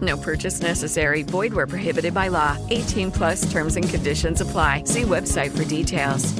No 0.00 0.16
purchase 0.16 0.60
necessary. 0.60 1.22
Void 1.22 1.54
where 1.54 1.66
prohibited 1.66 2.12
by 2.12 2.28
law. 2.28 2.56
18 2.70 3.10
plus 3.10 3.50
terms 3.52 3.76
and 3.76 3.88
conditions 3.88 4.40
apply. 4.40 4.84
See 4.84 5.02
website 5.02 5.56
for 5.56 5.64
details. 5.64 6.34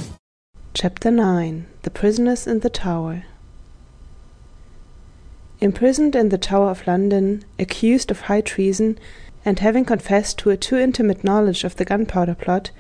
Chapter 0.75 1.11
9 1.11 1.67
The 1.83 1.91
Prisoners 1.91 2.47
in 2.47 2.61
the 2.61 2.69
Tower 2.69 3.25
Imprisoned 5.59 6.15
in 6.15 6.29
the 6.29 6.37
Tower 6.37 6.69
of 6.69 6.87
London, 6.87 7.43
accused 7.59 8.11
of 8.11 8.23
high 8.23 8.43
treason, 8.43 8.99
and 9.43 9.59
having 9.59 9.87
confessed 9.87 10.39
to 10.41 10.51
a 10.51 10.57
too 10.57 10.77
intimate 10.77 11.25
knowledge 11.25 11.65
of 11.65 11.77
the 11.77 11.85
gunpowder 11.87 12.35
plot, 12.35 12.73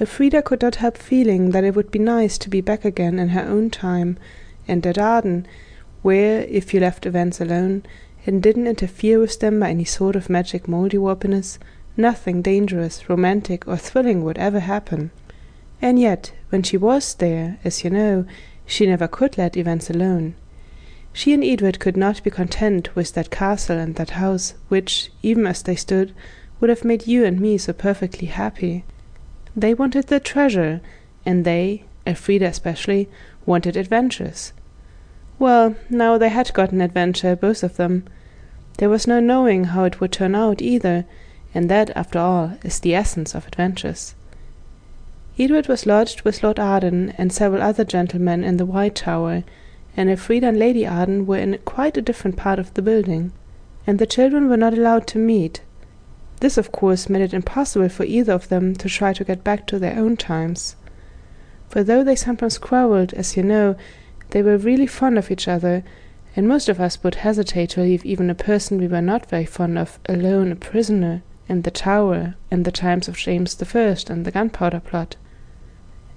Elfrida 0.00 0.42
could 0.42 0.62
not 0.62 0.76
help 0.76 0.96
feeling 0.96 1.50
that 1.50 1.62
it 1.62 1.76
would 1.76 1.92
be 1.92 2.00
nice 2.00 2.38
to 2.38 2.50
be 2.50 2.60
back 2.60 2.84
again 2.84 3.20
in 3.20 3.28
her 3.28 3.42
own 3.42 3.70
time, 3.70 4.18
and 4.66 4.84
at 4.84 4.98
Arden, 4.98 5.46
where, 6.02 6.42
if 6.42 6.74
you 6.74 6.80
left 6.80 7.06
events 7.06 7.40
alone, 7.40 7.84
and 8.26 8.42
didn't 8.42 8.66
interfere 8.66 9.18
with 9.18 9.40
them 9.40 9.60
by 9.60 9.70
any 9.70 9.84
sort 9.84 10.16
of 10.16 10.28
magic 10.28 10.64
Mouldiwarpiness, 10.64 11.58
nothing 11.96 12.42
dangerous, 12.42 13.08
romantic, 13.08 13.66
or 13.66 13.76
thrilling 13.76 14.24
would 14.24 14.38
ever 14.38 14.60
happen. 14.60 15.10
And 15.80 15.98
yet, 15.98 16.32
when 16.50 16.62
she 16.62 16.76
was 16.76 17.14
there, 17.14 17.58
as 17.64 17.84
you 17.84 17.90
know, 17.90 18.24
she 18.66 18.86
never 18.86 19.08
could 19.08 19.38
let 19.38 19.56
events 19.56 19.88
alone. 19.88 20.34
She 21.12 21.32
and 21.32 21.42
Edred 21.42 21.80
could 21.80 21.96
not 21.96 22.22
be 22.22 22.30
content 22.30 22.94
with 22.94 23.14
that 23.14 23.30
castle 23.30 23.78
and 23.78 23.96
that 23.96 24.10
house, 24.10 24.54
which, 24.68 25.10
even 25.22 25.46
as 25.46 25.62
they 25.62 25.76
stood, 25.76 26.12
would 26.60 26.70
have 26.70 26.84
made 26.84 27.06
you 27.06 27.24
and 27.24 27.40
me 27.40 27.58
so 27.58 27.72
perfectly 27.72 28.28
happy. 28.28 28.84
They 29.56 29.74
wanted 29.74 30.08
the 30.08 30.20
treasure, 30.20 30.80
and 31.24 31.44
they, 31.44 31.84
Elfrida 32.06 32.46
especially, 32.46 33.08
wanted 33.46 33.76
adventures. 33.76 34.52
Well, 35.38 35.76
now 35.88 36.18
they 36.18 36.30
had 36.30 36.52
got 36.52 36.72
an 36.72 36.80
adventure, 36.80 37.36
both 37.36 37.62
of 37.62 37.76
them. 37.76 38.04
There 38.78 38.88
was 38.88 39.06
no 39.06 39.20
knowing 39.20 39.64
how 39.64 39.84
it 39.84 40.00
would 40.00 40.12
turn 40.12 40.34
out 40.34 40.60
either, 40.60 41.04
and 41.54 41.68
that, 41.68 41.90
after 41.96 42.18
all, 42.18 42.52
is 42.62 42.80
the 42.80 42.94
essence 42.94 43.34
of 43.34 43.46
adventures. 43.46 44.14
Edred 45.38 45.68
was 45.68 45.86
lodged 45.86 46.22
with 46.22 46.42
Lord 46.42 46.58
Arden 46.58 47.14
and 47.16 47.32
several 47.32 47.62
other 47.62 47.84
gentlemen 47.84 48.42
in 48.42 48.56
the 48.56 48.66
White 48.66 48.96
Tower, 48.96 49.44
and 49.96 50.10
Elfrida 50.10 50.48
and 50.48 50.58
Lady 50.58 50.84
Arden 50.84 51.26
were 51.26 51.38
in 51.38 51.58
quite 51.64 51.96
a 51.96 52.02
different 52.02 52.36
part 52.36 52.58
of 52.58 52.74
the 52.74 52.82
building, 52.82 53.30
and 53.86 53.98
the 53.98 54.06
children 54.06 54.48
were 54.48 54.56
not 54.56 54.74
allowed 54.74 55.06
to 55.08 55.18
meet. 55.18 55.60
This, 56.40 56.58
of 56.58 56.72
course, 56.72 57.08
made 57.08 57.22
it 57.22 57.34
impossible 57.34 57.88
for 57.88 58.04
either 58.04 58.32
of 58.32 58.48
them 58.48 58.74
to 58.76 58.88
try 58.88 59.12
to 59.12 59.24
get 59.24 59.44
back 59.44 59.66
to 59.68 59.78
their 59.78 59.96
own 59.96 60.16
times. 60.16 60.74
For 61.68 61.84
though 61.84 62.02
they 62.02 62.16
sometimes 62.16 62.58
quarrelled, 62.58 63.14
as 63.14 63.36
you 63.36 63.42
know, 63.42 63.76
they 64.30 64.42
were 64.42 64.56
really 64.56 64.86
fond 64.86 65.18
of 65.18 65.30
each 65.30 65.48
other, 65.48 65.82
and 66.36 66.46
most 66.46 66.68
of 66.68 66.80
us 66.80 67.02
would 67.02 67.16
hesitate 67.16 67.70
to 67.70 67.80
leave 67.80 68.04
even 68.04 68.30
a 68.30 68.34
person 68.34 68.78
we 68.78 68.86
were 68.86 69.00
not 69.00 69.28
very 69.30 69.44
fond 69.44 69.78
of 69.78 69.98
alone 70.06 70.52
a 70.52 70.56
prisoner 70.56 71.22
in 71.48 71.62
the 71.62 71.70
Tower 71.70 72.34
in 72.50 72.62
the 72.62 72.72
times 72.72 73.08
of 73.08 73.16
James 73.16 73.54
First 73.54 74.10
and 74.10 74.24
the 74.24 74.30
Gunpowder 74.30 74.80
Plot. 74.80 75.16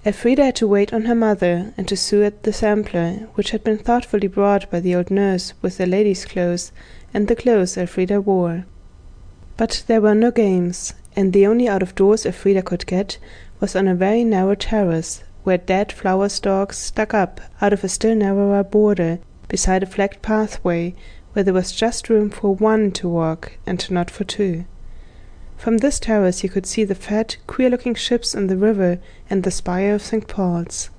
Elfrida 0.05 0.45
had 0.45 0.55
to 0.55 0.67
wait 0.67 0.91
on 0.93 1.03
her 1.03 1.15
mother, 1.15 1.73
and 1.77 1.87
to 1.87 1.95
sew 1.95 2.23
at 2.23 2.43
the 2.43 2.51
sampler, 2.51 3.27
which 3.35 3.51
had 3.51 3.63
been 3.63 3.77
thoughtfully 3.77 4.27
brought 4.27 4.69
by 4.71 4.79
the 4.79 4.95
old 4.95 5.11
nurse 5.11 5.53
with 5.61 5.77
the 5.77 5.85
lady's 5.85 6.25
clothes 6.25 6.71
and 7.13 7.27
the 7.27 7.35
clothes 7.35 7.77
Elfrida 7.77 8.19
wore. 8.19 8.65
But 9.57 9.83
there 9.87 10.01
were 10.01 10.15
no 10.15 10.31
games, 10.31 10.93
and 11.15 11.33
the 11.33 11.45
only 11.45 11.67
out 11.67 11.83
of 11.83 11.95
doors 11.95 12.25
Elfrida 12.25 12.63
could 12.63 12.85
get 12.87 13.17
was 13.59 13.75
on 13.75 13.87
a 13.87 13.95
very 13.95 14.23
narrow 14.23 14.55
terrace 14.55 15.23
where 15.43 15.57
dead 15.57 15.91
flower 15.91 16.29
stalks 16.29 16.77
stuck 16.77 17.13
up 17.13 17.41
out 17.61 17.73
of 17.73 17.83
a 17.83 17.89
still 17.89 18.15
narrower 18.15 18.63
border 18.63 19.19
beside 19.47 19.83
a 19.83 19.85
flagged 19.85 20.21
pathway 20.21 20.93
where 21.33 21.43
there 21.43 21.53
was 21.53 21.71
just 21.71 22.09
room 22.09 22.29
for 22.29 22.55
one 22.55 22.91
to 22.91 23.07
walk 23.07 23.53
and 23.65 23.89
not 23.89 24.11
for 24.11 24.23
two. 24.23 24.65
From 25.57 25.77
this 25.77 25.99
terrace 25.99 26.43
you 26.43 26.49
could 26.49 26.65
see 26.65 26.83
the 26.83 26.95
fat, 26.95 27.37
queer-looking 27.47 27.95
ships 27.95 28.33
in 28.33 28.47
the 28.47 28.57
river 28.57 28.99
and 29.29 29.43
the 29.43 29.51
spire 29.51 29.95
of 29.95 30.01
St. 30.01 30.27
Paul's. 30.27 30.89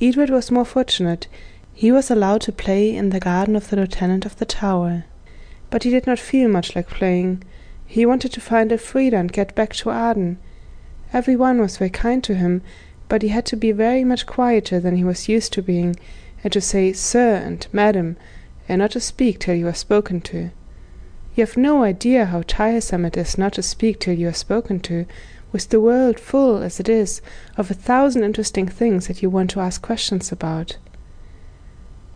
Edred 0.00 0.30
was 0.30 0.50
more 0.50 0.64
fortunate. 0.64 1.26
He 1.72 1.90
was 1.90 2.10
allowed 2.10 2.42
to 2.42 2.52
play 2.52 2.94
in 2.94 3.10
the 3.10 3.20
garden 3.20 3.56
of 3.56 3.70
the 3.70 3.76
lieutenant 3.76 4.26
of 4.26 4.36
the 4.36 4.44
tower. 4.44 5.04
But 5.70 5.84
he 5.84 5.90
did 5.90 6.06
not 6.06 6.18
feel 6.18 6.48
much 6.48 6.76
like 6.76 6.88
playing. 6.88 7.44
He 7.86 8.04
wanted 8.04 8.32
to 8.32 8.40
find 8.40 8.70
Elfrida 8.70 9.16
and 9.16 9.32
get 9.32 9.54
back 9.54 9.72
to 9.76 9.90
Arden. 9.90 10.38
Every 11.12 11.36
one 11.36 11.60
was 11.60 11.78
very 11.78 11.90
kind 11.90 12.22
to 12.24 12.34
him, 12.34 12.62
but 13.12 13.20
he 13.20 13.28
had 13.28 13.44
to 13.44 13.56
be 13.56 13.72
very 13.72 14.04
much 14.04 14.24
quieter 14.24 14.80
than 14.80 14.96
he 14.96 15.04
was 15.04 15.28
used 15.28 15.52
to 15.52 15.60
being, 15.60 15.94
and 16.42 16.50
to 16.50 16.62
say 16.62 16.94
sir 16.94 17.34
and 17.34 17.66
madam, 17.70 18.16
and 18.66 18.78
not 18.78 18.90
to 18.92 18.98
speak 18.98 19.38
till 19.38 19.54
you 19.54 19.66
were 19.66 19.74
spoken 19.74 20.18
to. 20.18 20.50
You 21.34 21.44
have 21.44 21.58
no 21.58 21.82
idea 21.84 22.24
how 22.24 22.40
tiresome 22.46 23.04
it 23.04 23.18
is 23.18 23.36
not 23.36 23.52
to 23.52 23.62
speak 23.62 24.00
till 24.00 24.14
you 24.14 24.28
are 24.28 24.32
spoken 24.32 24.80
to, 24.88 25.04
with 25.52 25.68
the 25.68 25.78
world 25.78 26.18
full, 26.18 26.62
as 26.62 26.80
it 26.80 26.88
is, 26.88 27.20
of 27.58 27.70
a 27.70 27.74
thousand 27.74 28.24
interesting 28.24 28.66
things 28.66 29.08
that 29.08 29.20
you 29.20 29.28
want 29.28 29.50
to 29.50 29.60
ask 29.60 29.82
questions 29.82 30.32
about. 30.32 30.78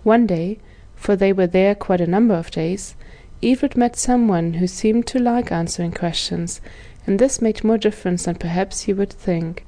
One 0.03 0.27
day, 0.27 0.61
for 0.95 1.15
they 1.15 1.31
were 1.31 1.47
there 1.47 1.75
quite 1.75 2.01
a 2.01 2.07
number 2.07 2.37
of 2.37 2.51
days, 2.51 2.95
Edred 3.43 3.77
met 3.77 3.97
someone 3.97 4.55
who 4.55 4.67
seemed 4.67 5.07
to 5.09 5.19
like 5.19 5.53
answering 5.53 5.93
questions, 5.93 6.63
and 7.07 7.19
this 7.19 7.43
made 7.43 7.63
more 7.63 7.77
difference 7.77 8.25
than 8.25 8.37
perhaps 8.37 8.89
you 8.89 8.97
would 8.97 9.13
think. 9.13 9.66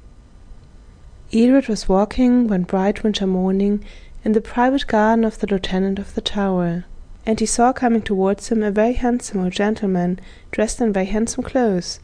Edred 1.31 1.67
was 1.67 1.87
walking 1.87 2.47
one 2.47 2.63
bright 2.63 3.03
winter 3.03 3.27
morning 3.27 3.85
in 4.25 4.31
the 4.31 4.41
private 4.41 4.87
garden 4.87 5.23
of 5.23 5.37
the 5.37 5.45
lieutenant 5.45 5.99
of 5.99 6.15
the 6.15 6.21
tower, 6.21 6.85
and 7.23 7.39
he 7.39 7.45
saw 7.45 7.71
coming 7.71 8.01
towards 8.01 8.49
him 8.49 8.63
a 8.63 8.71
very 8.71 8.93
handsome 8.93 9.41
old 9.41 9.51
gentleman 9.51 10.19
dressed 10.49 10.81
in 10.81 10.91
very 10.91 11.05
handsome 11.05 11.43
clothes, 11.43 11.99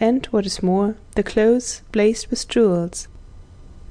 and, 0.00 0.24
what 0.30 0.46
is 0.46 0.62
more, 0.62 0.94
the 1.16 1.22
clothes 1.22 1.82
blazed 1.92 2.28
with 2.28 2.48
jewels. 2.48 3.08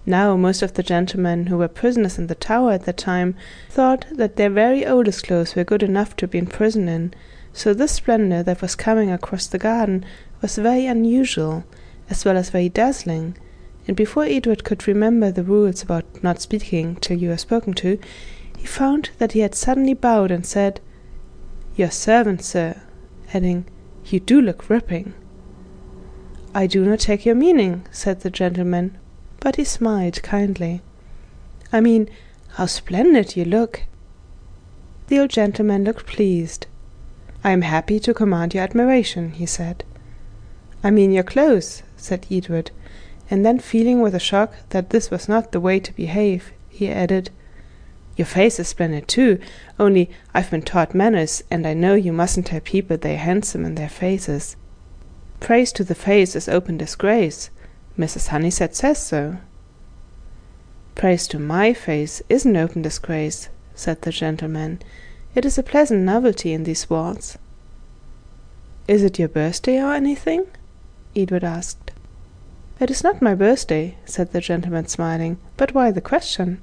Now 0.08 0.36
most 0.36 0.64
of 0.64 0.74
the 0.74 0.82
gentlemen 0.82 1.46
who 1.46 1.60
were 1.60 1.68
prisoners 1.68 2.18
in 2.18 2.26
the 2.26 2.34
tower 2.34 2.72
at 2.72 2.86
that 2.86 2.98
time 2.98 3.36
thought 3.70 4.08
that 4.12 4.36
their 4.36 4.50
very 4.50 4.84
oldest 4.84 5.28
clothes 5.28 5.54
were 5.54 5.64
good 5.64 5.84
enough 5.84 6.16
to 6.16 6.28
be 6.28 6.40
in 6.40 6.48
prison 6.48 6.90
in, 6.90 7.14
so 7.54 7.76
this 7.76 7.92
splendour 7.92 8.42
that 8.42 8.64
was 8.64 8.74
coming 8.74 9.12
across 9.12 9.46
the 9.46 9.60
garden 9.60 10.04
was 10.42 10.56
very 10.56 10.88
unusual, 10.88 11.66
as 12.10 12.26
well 12.26 12.36
as 12.36 12.50
very 12.50 12.68
dazzling 12.68 13.38
and 13.92 13.98
before 13.98 14.24
Edred 14.24 14.64
could 14.64 14.88
remember 14.88 15.32
the 15.32 15.44
rules 15.44 15.84
about 15.84 16.24
not 16.24 16.42
speaking 16.42 16.96
till 17.02 17.18
you 17.18 17.30
are 17.30 17.38
spoken 17.38 17.74
to, 17.74 18.00
he 18.58 18.66
found 18.66 19.10
that 19.18 19.34
he 19.34 19.42
had 19.42 19.54
suddenly 19.54 19.94
bowed 19.94 20.32
and 20.32 20.46
said, 20.46 20.80
Your 21.76 21.92
servant, 21.92 22.42
sir, 22.42 22.84
adding, 23.34 23.66
You 24.06 24.22
do 24.22 24.40
look 24.40 24.70
ripping. 24.70 25.14
I 26.56 26.68
do 26.68 26.86
not 26.86 27.02
take 27.02 27.26
your 27.26 27.36
meaning, 27.36 27.86
said 27.92 28.22
the 28.22 28.30
gentleman, 28.30 28.98
but 29.42 29.58
he 29.58 29.66
smiled 29.66 30.24
kindly. 30.24 30.82
I 31.74 31.82
mean, 31.82 32.10
how 32.52 32.68
splendid 32.68 33.36
you 33.36 33.44
look. 33.44 33.84
The 35.08 35.20
old 35.20 35.32
gentleman 35.32 35.84
looked 35.84 36.06
pleased. 36.06 36.66
I 37.44 37.52
am 37.52 37.64
happy 37.64 38.00
to 38.00 38.14
command 38.14 38.54
your 38.54 38.64
admiration, 38.64 39.32
he 39.32 39.46
said. 39.46 39.84
I 40.82 40.92
mean 40.92 41.12
your 41.12 41.26
clothes, 41.26 41.84
said 41.98 42.26
Edred, 42.32 42.72
and 43.32 43.46
then 43.46 43.58
feeling 43.58 44.02
with 44.02 44.14
a 44.14 44.20
shock 44.20 44.54
that 44.70 44.90
this 44.90 45.10
was 45.10 45.30
not 45.30 45.54
the 45.54 45.60
way 45.62 45.80
to 45.80 45.96
behave, 45.96 46.52
he 46.68 46.90
added, 46.90 47.30
Your 48.18 48.26
face 48.26 48.60
is 48.60 48.68
splendid 48.68 49.08
too, 49.08 49.40
only 49.80 50.12
I've 50.34 50.52
been 50.52 50.62
taught 50.62 50.94
manners, 50.94 51.42
and 51.50 51.66
I 51.66 51.74
know 51.74 51.96
you 51.96 52.12
mustn't 52.12 52.48
tell 52.48 52.60
people 52.60 52.98
they're 52.98 53.18
handsome 53.18 53.64
in 53.64 53.76
their 53.76 53.90
faces. 53.90 54.58
Praise 55.40 55.72
to 55.72 55.86
the 55.86 55.96
face 55.96 56.36
is 56.36 56.50
open 56.50 56.78
disgrace. 56.78 57.50
Mrs. 57.98 58.28
Honeysett 58.28 58.76
says 58.76 59.02
so. 59.02 59.38
Praise 60.94 61.26
to 61.30 61.40
my 61.40 61.74
face 61.74 62.22
isn't 62.28 62.58
open 62.58 62.82
disgrace, 62.82 63.48
said 63.74 64.02
the 64.02 64.12
gentleman. 64.12 64.82
It 65.36 65.46
is 65.46 65.58
a 65.58 65.64
pleasant 65.64 66.02
novelty 66.02 66.52
in 66.52 66.66
these 66.66 66.90
walls. 66.90 67.38
Is 68.90 69.04
it 69.04 69.18
your 69.18 69.30
birthday 69.30 69.82
or 69.82 69.94
anything? 69.94 70.48
Edred 71.16 71.46
asked. 71.46 71.91
It 72.82 72.90
is 72.90 73.04
not 73.04 73.22
my 73.22 73.36
birthday, 73.36 73.96
said 74.06 74.32
the 74.32 74.42
gentleman, 74.42 74.88
smiling. 74.88 75.38
But 75.56 75.76
why 75.76 75.92
the 75.92 76.02
question? 76.02 76.60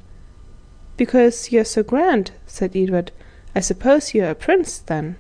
Because 0.97 1.53
you 1.53 1.61
are 1.61 1.65
so 1.65 1.85
grand, 1.85 2.33
said 2.45 2.75
Edred. 2.75 3.13
I 3.55 3.61
suppose 3.61 4.15
you 4.15 4.25
are 4.25 4.31
a 4.31 4.35
prince, 4.35 4.79
then? 4.79 5.15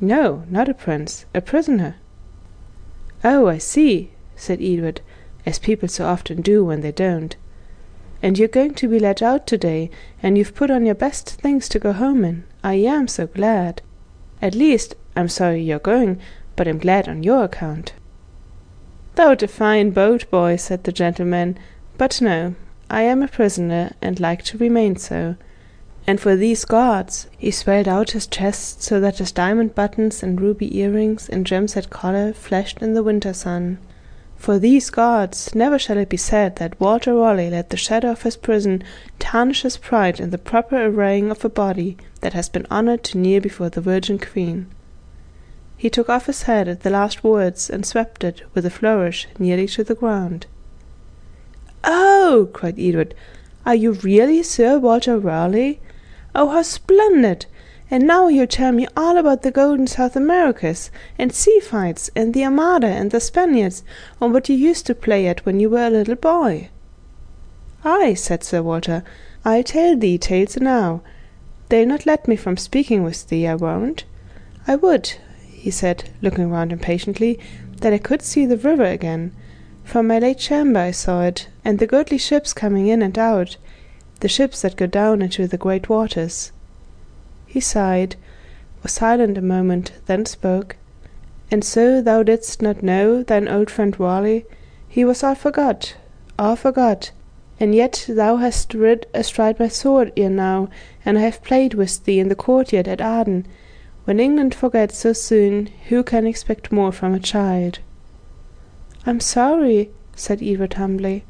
No, 0.00 0.42
not 0.50 0.68
a 0.68 0.74
prince, 0.74 1.26
a 1.32 1.40
prisoner. 1.40 1.94
Oh, 3.22 3.46
I 3.46 3.58
see, 3.58 4.10
said 4.34 4.60
Edred, 4.60 5.00
as 5.46 5.60
people 5.60 5.86
so 5.86 6.06
often 6.06 6.42
do 6.42 6.64
when 6.64 6.80
they 6.80 6.90
don't. 6.90 7.36
And 8.20 8.36
you're 8.36 8.48
going 8.48 8.74
to 8.74 8.88
be 8.88 8.98
let 8.98 9.22
out 9.22 9.46
today, 9.46 9.90
and 10.24 10.36
you've 10.36 10.56
put 10.56 10.72
on 10.72 10.84
your 10.84 10.96
best 10.96 11.30
things 11.30 11.68
to 11.68 11.78
go 11.78 11.92
home 11.92 12.24
in. 12.24 12.42
I 12.64 12.74
am 12.74 13.06
so 13.06 13.28
glad. 13.28 13.80
At 14.42 14.56
least, 14.56 14.96
I'm 15.14 15.28
sorry 15.28 15.62
you're 15.62 15.78
going, 15.78 16.20
but 16.56 16.66
I'm 16.66 16.78
glad 16.78 17.08
on 17.08 17.22
your 17.22 17.44
account. 17.44 17.92
Thou'rt 19.14 19.42
a 19.42 19.48
fine 19.48 19.90
boat 19.90 20.30
boy, 20.30 20.56
said 20.56 20.84
the 20.84 20.92
gentleman, 20.92 21.58
but 21.98 22.20
no, 22.20 22.54
I 22.88 23.02
am 23.02 23.22
a 23.22 23.28
prisoner, 23.28 23.92
and 24.00 24.18
like 24.18 24.42
to 24.44 24.58
remain 24.58 24.96
so. 24.96 25.36
And 26.06 26.18
for 26.18 26.34
these 26.34 26.64
guards, 26.64 27.28
he 27.36 27.50
swelled 27.50 27.86
out 27.86 28.10
his 28.12 28.26
chest 28.26 28.82
so 28.82 29.00
that 29.00 29.18
his 29.18 29.30
diamond 29.30 29.74
buttons 29.74 30.22
and 30.22 30.40
ruby 30.40 30.78
earrings 30.78 31.28
and 31.28 31.46
gem-set 31.46 31.90
collar 31.90 32.32
flashed 32.32 32.80
in 32.80 32.94
the 32.94 33.02
winter 33.02 33.32
sun. 33.32 33.78
For 34.36 34.58
these 34.58 34.90
guards, 34.90 35.54
never 35.54 35.78
shall 35.78 35.98
it 35.98 36.08
be 36.08 36.16
said 36.16 36.56
that 36.56 36.80
Walter 36.80 37.14
Raleigh 37.14 37.50
let 37.50 37.70
the 37.70 37.76
shadow 37.76 38.10
of 38.10 38.22
his 38.22 38.36
prison 38.36 38.82
tarnish 39.20 39.62
his 39.62 39.76
pride 39.76 40.18
in 40.18 40.30
the 40.30 40.38
proper 40.38 40.86
arraying 40.86 41.30
of 41.30 41.44
a 41.44 41.48
body 41.48 41.96
that 42.22 42.32
has 42.32 42.48
been 42.48 42.66
honored 42.68 43.04
to 43.04 43.18
kneel 43.18 43.40
before 43.40 43.68
the 43.68 43.80
Virgin 43.80 44.18
Queen. 44.18 44.66
He 45.82 45.90
took 45.90 46.08
off 46.08 46.26
his 46.26 46.42
hat 46.42 46.68
at 46.68 46.84
the 46.84 46.90
last 46.90 47.24
words 47.24 47.68
and 47.68 47.84
swept 47.84 48.22
it, 48.22 48.42
with 48.54 48.64
a 48.64 48.70
flourish, 48.70 49.26
nearly 49.36 49.66
to 49.66 49.82
the 49.82 49.96
ground. 49.96 50.46
"Oh!" 51.82 52.50
cried 52.52 52.78
Edred, 52.78 53.16
"are 53.66 53.74
you 53.74 53.90
really 53.90 54.44
Sir 54.44 54.78
Walter 54.78 55.18
Raleigh? 55.18 55.80
Oh, 56.36 56.50
how 56.50 56.62
splendid! 56.62 57.46
And 57.90 58.06
now 58.06 58.28
you'll 58.28 58.46
tell 58.46 58.70
me 58.70 58.86
all 58.96 59.16
about 59.16 59.42
the 59.42 59.50
golden 59.50 59.88
South 59.88 60.14
Americas, 60.14 60.92
and 61.18 61.32
sea 61.32 61.58
fights, 61.58 62.12
and 62.14 62.32
the 62.32 62.44
Armada 62.44 62.86
and 62.86 63.10
the 63.10 63.18
Spaniards, 63.18 63.82
and 64.20 64.32
what 64.32 64.48
you 64.48 64.54
used 64.54 64.86
to 64.86 64.94
play 64.94 65.26
at 65.26 65.44
when 65.44 65.58
you 65.58 65.68
were 65.68 65.88
a 65.88 65.90
little 65.90 66.14
boy." 66.14 66.68
"Ay," 67.82 68.14
said 68.14 68.44
Sir 68.44 68.62
Walter, 68.62 69.02
"I'll 69.44 69.64
tell 69.64 69.96
thee 69.96 70.16
tales 70.16 70.56
enow. 70.56 71.00
They'll 71.70 71.88
not 71.88 72.06
let 72.06 72.28
me 72.28 72.36
from 72.36 72.56
speaking 72.56 73.02
with 73.02 73.26
thee, 73.26 73.48
I 73.48 73.56
won't. 73.56 74.04
I 74.68 74.76
would 74.76 75.14
he 75.62 75.70
said, 75.70 76.10
looking 76.20 76.50
round 76.50 76.72
impatiently, 76.72 77.38
that 77.82 77.92
I 77.92 77.98
could 77.98 78.20
see 78.20 78.44
the 78.44 78.56
river 78.56 78.82
again. 78.82 79.30
From 79.84 80.08
my 80.08 80.18
late 80.18 80.38
chamber 80.38 80.80
I 80.80 80.90
saw 80.90 81.22
it, 81.22 81.46
and 81.64 81.78
the 81.78 81.86
goodly 81.86 82.18
ships 82.18 82.52
coming 82.52 82.88
in 82.88 83.00
and 83.00 83.16
out, 83.16 83.56
the 84.18 84.26
ships 84.26 84.62
that 84.62 84.74
go 84.74 84.86
down 84.88 85.22
into 85.22 85.46
the 85.46 85.56
great 85.56 85.88
waters. 85.88 86.50
He 87.46 87.60
sighed, 87.60 88.16
was 88.82 88.90
silent 88.90 89.38
a 89.38 89.40
moment, 89.40 89.92
then 90.06 90.26
spoke. 90.26 90.74
And 91.48 91.62
so 91.62 92.02
thou 92.02 92.24
didst 92.24 92.60
not 92.60 92.82
know 92.82 93.22
thine 93.22 93.46
old 93.46 93.70
friend 93.70 93.94
Raleigh? 94.00 94.44
He 94.88 95.04
was 95.04 95.22
all 95.22 95.36
forgot, 95.36 95.94
all 96.40 96.56
forgot, 96.56 97.12
and 97.60 97.72
yet 97.72 98.06
thou 98.08 98.38
hast 98.38 98.74
rid 98.74 99.06
astride 99.14 99.60
my 99.60 99.68
sword 99.68 100.12
ere 100.16 100.28
now, 100.28 100.70
and 101.04 101.18
I 101.18 101.20
have 101.20 101.44
played 101.44 101.74
with 101.74 102.02
thee 102.02 102.18
in 102.18 102.30
the 102.30 102.34
courtyard 102.34 102.88
at 102.88 103.00
Arden, 103.00 103.46
when 104.04 104.18
England 104.18 104.54
forgets 104.54 104.98
so 104.98 105.12
soon, 105.12 105.66
who 105.88 106.02
can 106.02 106.26
expect 106.26 106.72
more 106.72 106.92
from 106.92 107.14
a 107.14 107.20
child? 107.20 107.78
I'm 109.06 109.20
sorry, 109.20 109.90
said 110.16 110.42
Edred 110.42 110.74
humbly. 110.74 111.24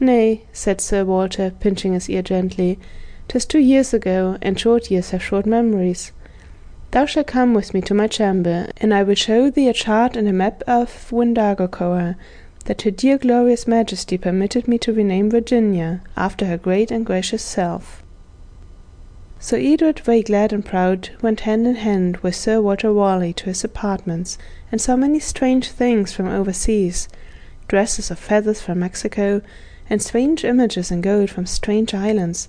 Nay, 0.00 0.44
said 0.52 0.80
Sir 0.80 1.04
Walter, 1.04 1.52
pinching 1.60 1.92
his 1.92 2.08
ear 2.08 2.22
gently, 2.22 2.78
tis 3.26 3.44
two 3.44 3.58
years 3.58 3.92
ago, 3.92 4.38
and 4.40 4.58
short 4.58 4.90
years 4.90 5.10
have 5.10 5.22
short 5.22 5.44
memories. 5.44 6.12
Thou 6.90 7.04
shalt 7.04 7.26
come 7.26 7.52
with 7.52 7.74
me 7.74 7.82
to 7.82 7.94
my 7.94 8.06
chamber, 8.06 8.68
and 8.78 8.94
I 8.94 9.02
will 9.02 9.14
show 9.14 9.50
thee 9.50 9.68
a 9.68 9.74
chart 9.74 10.16
and 10.16 10.26
a 10.26 10.32
map 10.32 10.62
of 10.66 11.10
Wingandacoa, 11.10 12.16
that 12.64 12.82
her 12.82 12.90
dear 12.90 13.18
glorious 13.18 13.66
majesty 13.66 14.16
permitted 14.16 14.68
me 14.68 14.78
to 14.78 14.92
rename 14.92 15.30
Virginia, 15.30 16.00
after 16.16 16.46
her 16.46 16.56
great 16.56 16.90
and 16.90 17.04
gracious 17.04 17.42
self. 17.42 18.02
So 19.40 19.56
Edred, 19.56 20.00
very 20.00 20.22
glad 20.22 20.52
and 20.52 20.64
proud, 20.64 21.10
went 21.22 21.42
hand 21.42 21.64
in 21.64 21.76
hand 21.76 22.16
with 22.16 22.34
Sir 22.34 22.60
Walter 22.60 22.92
Raleigh 22.92 23.32
to 23.34 23.44
his 23.44 23.62
apartments, 23.62 24.36
and 24.72 24.80
saw 24.80 24.96
many 24.96 25.20
strange 25.20 25.70
things 25.70 26.12
from 26.12 26.26
overseas 26.26 27.08
dresses 27.68 28.10
of 28.10 28.18
feathers 28.18 28.60
from 28.60 28.80
Mexico, 28.80 29.40
and 29.88 30.02
strange 30.02 30.44
images 30.44 30.90
in 30.90 31.02
gold 31.02 31.30
from 31.30 31.46
strange 31.46 31.94
islands, 31.94 32.48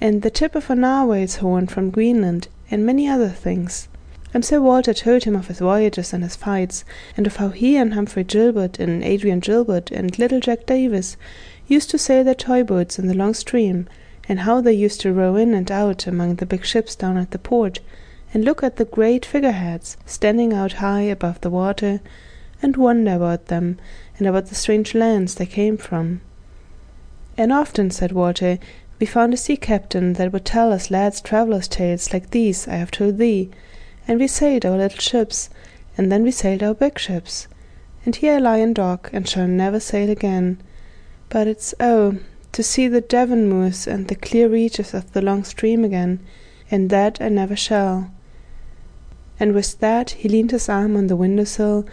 and 0.00 0.22
the 0.22 0.30
tip 0.30 0.54
of 0.54 0.70
a 0.70 0.74
narwhal's 0.74 1.36
horn 1.36 1.66
from 1.66 1.90
Greenland, 1.90 2.48
and 2.70 2.86
many 2.86 3.06
other 3.06 3.28
things. 3.28 3.86
And 4.32 4.42
Sir 4.42 4.62
Walter 4.62 4.94
told 4.94 5.24
him 5.24 5.36
of 5.36 5.48
his 5.48 5.58
voyages 5.58 6.14
and 6.14 6.24
his 6.24 6.34
fights, 6.34 6.82
and 7.18 7.26
of 7.26 7.36
how 7.36 7.50
he 7.50 7.76
and 7.76 7.92
Humphrey 7.92 8.24
Gilbert 8.24 8.78
and 8.78 9.04
Adrian 9.04 9.40
Gilbert 9.40 9.90
and 9.90 10.18
little 10.18 10.40
Jack 10.40 10.64
Davis 10.64 11.18
used 11.68 11.90
to 11.90 11.98
sail 11.98 12.24
their 12.24 12.34
toy 12.34 12.64
boats 12.64 12.98
in 12.98 13.06
the 13.06 13.12
long 13.12 13.34
stream 13.34 13.86
and 14.28 14.40
how 14.40 14.60
they 14.60 14.72
used 14.72 15.00
to 15.00 15.12
row 15.12 15.36
in 15.36 15.54
and 15.54 15.70
out 15.70 16.06
among 16.06 16.36
the 16.36 16.46
big 16.46 16.64
ships 16.64 16.96
down 16.96 17.16
at 17.16 17.30
the 17.30 17.38
port, 17.38 17.80
and 18.32 18.44
look 18.44 18.62
at 18.62 18.76
the 18.76 18.84
great 18.84 19.24
figureheads 19.24 19.96
standing 20.04 20.52
out 20.52 20.74
high 20.74 21.02
above 21.02 21.40
the 21.40 21.50
water, 21.50 22.00
and 22.60 22.76
wonder 22.76 23.14
about 23.14 23.46
them, 23.46 23.78
and 24.18 24.26
about 24.26 24.46
the 24.46 24.54
strange 24.54 24.94
lands 24.94 25.34
they 25.34 25.46
came 25.46 25.76
from. 25.76 26.20
And 27.38 27.52
often, 27.52 27.90
said 27.90 28.12
Walter, 28.12 28.58
we 28.98 29.06
found 29.06 29.34
a 29.34 29.36
sea 29.36 29.56
captain 29.56 30.14
that 30.14 30.32
would 30.32 30.44
tell 30.44 30.72
us 30.72 30.90
lads' 30.90 31.20
travellers' 31.20 31.68
tales 31.68 32.12
like 32.12 32.30
these 32.30 32.66
I 32.66 32.76
have 32.76 32.90
told 32.90 33.18
thee, 33.18 33.50
and 34.08 34.18
we 34.18 34.26
sailed 34.26 34.64
our 34.64 34.78
little 34.78 34.98
ships, 34.98 35.50
and 35.98 36.10
then 36.10 36.22
we 36.22 36.30
sailed 36.30 36.62
our 36.62 36.74
big 36.74 36.98
ships. 36.98 37.46
And 38.04 38.16
here 38.16 38.34
I 38.34 38.38
lie 38.38 38.56
in 38.58 38.72
dock, 38.72 39.10
and 39.12 39.28
shall 39.28 39.46
never 39.46 39.80
sail 39.80 40.08
again. 40.08 40.58
But 41.28 41.46
it's 41.46 41.74
oh, 41.78 42.18
to 42.56 42.62
see 42.62 42.88
the 42.88 43.02
Devon 43.02 43.50
moors 43.50 43.86
and 43.86 44.08
the 44.08 44.14
clear 44.14 44.48
reaches 44.48 44.94
of 44.94 45.12
the 45.12 45.20
long 45.20 45.44
stream 45.44 45.84
again, 45.84 46.18
and 46.70 46.88
that 46.88 47.20
I 47.20 47.28
never 47.28 47.54
shall. 47.54 48.10
And 49.38 49.52
with 49.52 49.78
that 49.80 50.12
he 50.12 50.30
leaned 50.30 50.52
his 50.52 50.66
arm 50.66 50.96
on 50.96 51.08
the 51.08 51.16
window 51.16 51.44
sill, 51.44 51.84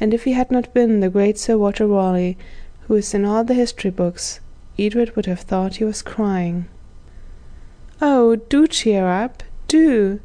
and 0.00 0.14
if 0.14 0.24
he 0.24 0.32
had 0.32 0.50
not 0.50 0.72
been 0.72 1.00
the 1.00 1.10
great 1.10 1.36
Sir 1.36 1.58
Walter 1.58 1.86
Raleigh, 1.86 2.38
who 2.86 2.94
is 2.94 3.12
in 3.12 3.26
all 3.26 3.44
the 3.44 3.52
history 3.52 3.90
books, 3.90 4.40
Edred 4.78 5.14
would 5.16 5.26
have 5.26 5.40
thought 5.40 5.76
he 5.76 5.84
was 5.84 6.00
crying. 6.00 6.66
Oh, 8.00 8.36
do 8.36 8.66
cheer 8.66 9.06
up, 9.06 9.42
do, 9.68 10.20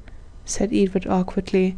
said 0.45 0.71
Edred 0.71 1.05
awkwardly. 1.05 1.75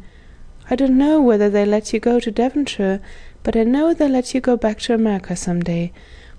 I 0.69 0.75
don't 0.75 0.99
know 0.99 1.19
whether 1.19 1.49
they 1.49 1.65
let 1.65 1.93
you 1.93 1.99
go 1.99 2.19
to 2.19 2.29
Devonshire, 2.29 2.99
but 3.41 3.57
I 3.57 3.63
know 3.63 3.91
they 3.91 4.07
let 4.07 4.35
you 4.35 4.39
go 4.39 4.55
back 4.55 4.81
to 4.81 4.93
America 4.93 5.35
some 5.35 5.61
day, 5.61 5.91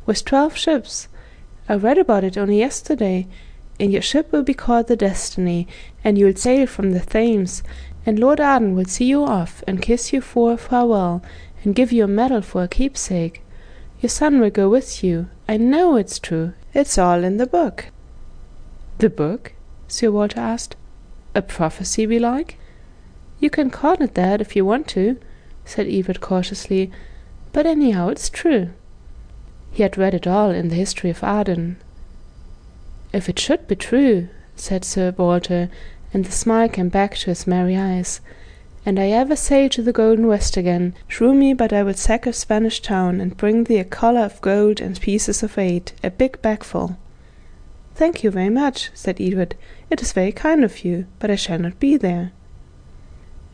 with 0.07 0.25
twelve 0.25 0.57
ships, 0.57 1.09
I 1.69 1.75
read 1.77 1.97
about 1.99 2.25
it 2.25 2.37
only 2.37 2.59
yesterday, 2.59 3.27
and 3.81 3.93
your 3.93 4.03
ship 4.03 4.31
will 4.31 4.43
be 4.43 4.55
called 4.55 4.87
the 4.87 4.97
Destiny, 4.97 5.67
and 6.05 6.19
you'll 6.19 6.37
sail 6.37 6.67
from 6.67 6.93
the 6.93 7.01
Thames, 7.01 7.63
and 8.05 8.19
Lord 8.19 8.39
Arden 8.39 8.75
will 8.75 8.85
see 8.85 9.07
you 9.07 9.25
off 9.25 9.65
and 9.67 9.81
kiss 9.81 10.13
you 10.13 10.21
for 10.21 10.53
a 10.53 10.57
farewell, 10.59 11.23
and 11.63 11.75
give 11.75 11.91
you 11.91 12.05
a 12.05 12.09
medal 12.09 12.43
for 12.43 12.63
a 12.63 12.69
keepsake. 12.69 13.43
Your 14.01 14.11
son 14.11 14.41
will 14.41 14.51
go 14.51 14.69
with 14.69 15.03
you. 15.03 15.29
I 15.49 15.57
know 15.57 15.97
it's 15.97 16.19
true. 16.19 16.53
It's 16.75 16.99
all 16.99 17.25
in 17.25 17.39
the 17.39 17.47
book. 17.47 17.87
The 18.99 19.09
book? 19.09 19.55
Sir 19.89 20.11
Walter 20.11 20.41
asked. 20.41 20.77
A 21.35 21.41
prophecy, 21.41 22.05
belike? 22.07 22.59
You 23.41 23.49
can 23.49 23.71
call 23.71 24.03
it 24.03 24.15
that 24.15 24.41
if 24.41 24.55
you 24.55 24.65
want 24.65 24.87
to, 24.89 25.19
said 25.65 25.87
Edred 25.87 26.21
cautiously, 26.21 26.91
but 27.53 27.65
anyhow 27.67 28.09
it's 28.09 28.29
true. 28.29 28.71
He 29.75 29.83
had 29.83 29.99
read 29.99 30.15
it 30.15 30.29
all 30.29 30.51
in 30.53 30.69
the 30.69 30.77
history 30.77 31.11
of 31.11 31.25
Arden. 31.25 31.79
If 33.13 33.29
it 33.29 33.41
should 33.41 33.67
be 33.67 33.75
true, 33.75 34.29
said 34.55 34.85
Sir 34.85 35.13
Walter, 35.17 35.69
and 36.13 36.25
the 36.25 36.31
smile 36.31 36.69
came 36.69 36.91
back 36.91 37.17
to 37.17 37.27
his 37.27 37.45
merry 37.45 37.77
eyes, 37.77 38.21
and 38.87 39.01
I 39.01 39.09
ever 39.09 39.35
sail 39.35 39.69
to 39.71 39.83
the 39.83 39.93
golden 39.93 40.29
west 40.29 40.57
again, 40.57 40.95
shrew 41.09 41.35
me 41.35 41.55
but 41.55 41.73
I 41.73 41.83
will 41.83 41.95
sack 41.95 42.25
a 42.25 42.33
Spanish 42.33 42.83
town, 42.83 43.21
and 43.21 43.37
bring 43.37 43.65
thee 43.65 43.79
a 43.79 43.85
collar 43.85 44.21
of 44.21 44.41
gold 44.41 44.81
and 44.81 45.01
pieces 45.01 45.43
of 45.43 45.59
eight, 45.59 45.93
a 46.05 46.11
big 46.13 46.41
bagful. 46.41 46.97
Thank 47.97 48.23
you 48.23 48.31
very 48.31 48.51
much, 48.51 48.93
said 48.95 49.21
Edred. 49.21 49.57
It 49.91 50.01
is 50.01 50.13
very 50.13 50.31
kind 50.31 50.63
of 50.63 50.85
you, 50.85 51.07
but 51.19 51.33
I 51.33 51.35
shall 51.35 51.59
not 51.59 51.81
be 51.81 51.97
there. 51.97 52.31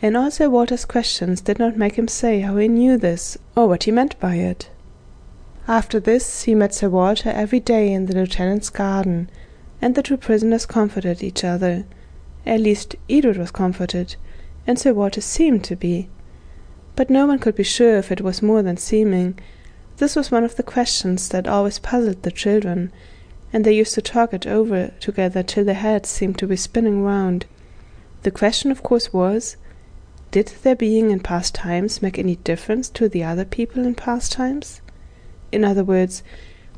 And 0.03 0.19
all 0.19 0.31
Sir 0.31 0.51
Walter's 0.51 0.85
questions 0.85 1.41
did 1.41 1.59
not 1.59 1.79
make 1.79 1.95
him 1.95 2.09
say 2.09 2.41
how 2.41 2.59
he 2.59 2.69
knew 2.69 2.99
this, 2.99 3.39
or 3.57 3.67
what 3.67 3.85
he 3.85 3.91
meant 3.91 4.21
by 4.21 4.35
it. 4.35 4.69
After 5.69 6.01
this 6.01 6.45
he 6.45 6.55
met 6.55 6.75
Sir 6.75 6.89
Walter 6.89 7.29
every 7.29 7.61
day 7.61 7.93
in 7.93 8.07
the 8.07 8.15
lieutenant's 8.15 8.71
garden, 8.71 9.29
and 9.83 9.95
the 9.95 10.03
two 10.03 10.17
prisoners 10.17 10.65
comforted 10.65 11.23
each 11.23 11.45
other. 11.45 11.85
At 12.47 12.61
least 12.61 12.97
Edred 13.09 13.37
was 13.37 13.51
comforted, 13.51 14.17
and 14.67 14.79
Sir 14.79 14.95
Walter 14.95 15.21
seemed 15.21 15.63
to 15.65 15.77
be. 15.77 16.09
But 16.97 17.11
no 17.11 17.27
one 17.27 17.39
could 17.39 17.55
be 17.55 17.63
sure 17.63 17.97
if 17.97 18.11
it 18.11 18.23
was 18.23 18.41
more 18.41 18.63
than 18.63 18.79
seeming. 18.79 19.39
This 19.99 20.17
was 20.17 20.31
one 20.31 20.45
of 20.45 20.57
the 20.57 20.63
questions 20.63 21.29
that 21.29 21.47
always 21.47 21.79
puzzled 21.79 22.23
the 22.23 22.31
children, 22.31 22.91
and 23.53 23.65
they 23.65 23.77
used 23.77 23.95
to 23.97 24.03
talk 24.03 24.33
it 24.33 24.47
over 24.47 24.93
together 24.99 25.43
till 25.43 25.65
their 25.65 25.75
heads 25.75 26.09
seemed 26.09 26.39
to 26.39 26.47
be 26.47 26.57
spinning 26.57 27.03
round. 27.03 27.45
The 28.23 28.31
question, 28.31 28.71
of 28.71 28.83
course, 28.83 29.13
was 29.13 29.57
did 30.31 30.53
their 30.63 30.77
being 30.77 31.11
in 31.11 31.21
past 31.21 31.55
times 31.55 32.01
make 32.01 32.19
any 32.19 32.37
difference 32.37 32.89
to 32.91 33.09
the 33.09 33.25
other 33.25 33.45
people 33.45 33.85
in 33.85 33.95
past 33.95 34.33
times? 34.33 34.81
In 35.53 35.65
other 35.65 35.85
words, 35.85 36.23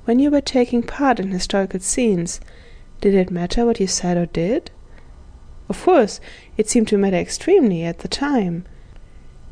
when 0.04 0.18
you 0.18 0.30
were 0.30 0.40
taking 0.40 0.82
part 0.82 1.20
in 1.20 1.30
historical 1.30 1.80
scenes, 1.80 2.40
did 3.00 3.14
it 3.14 3.30
matter 3.30 3.66
what 3.66 3.80
you 3.80 3.86
said 3.86 4.16
or 4.16 4.26
did? 4.26 4.70
Of 5.68 5.82
course, 5.82 6.20
it 6.56 6.68
seemed 6.68 6.88
to 6.88 6.98
matter 6.98 7.16
extremely 7.16 7.84
at 7.84 8.00
the 8.00 8.08
time. 8.08 8.64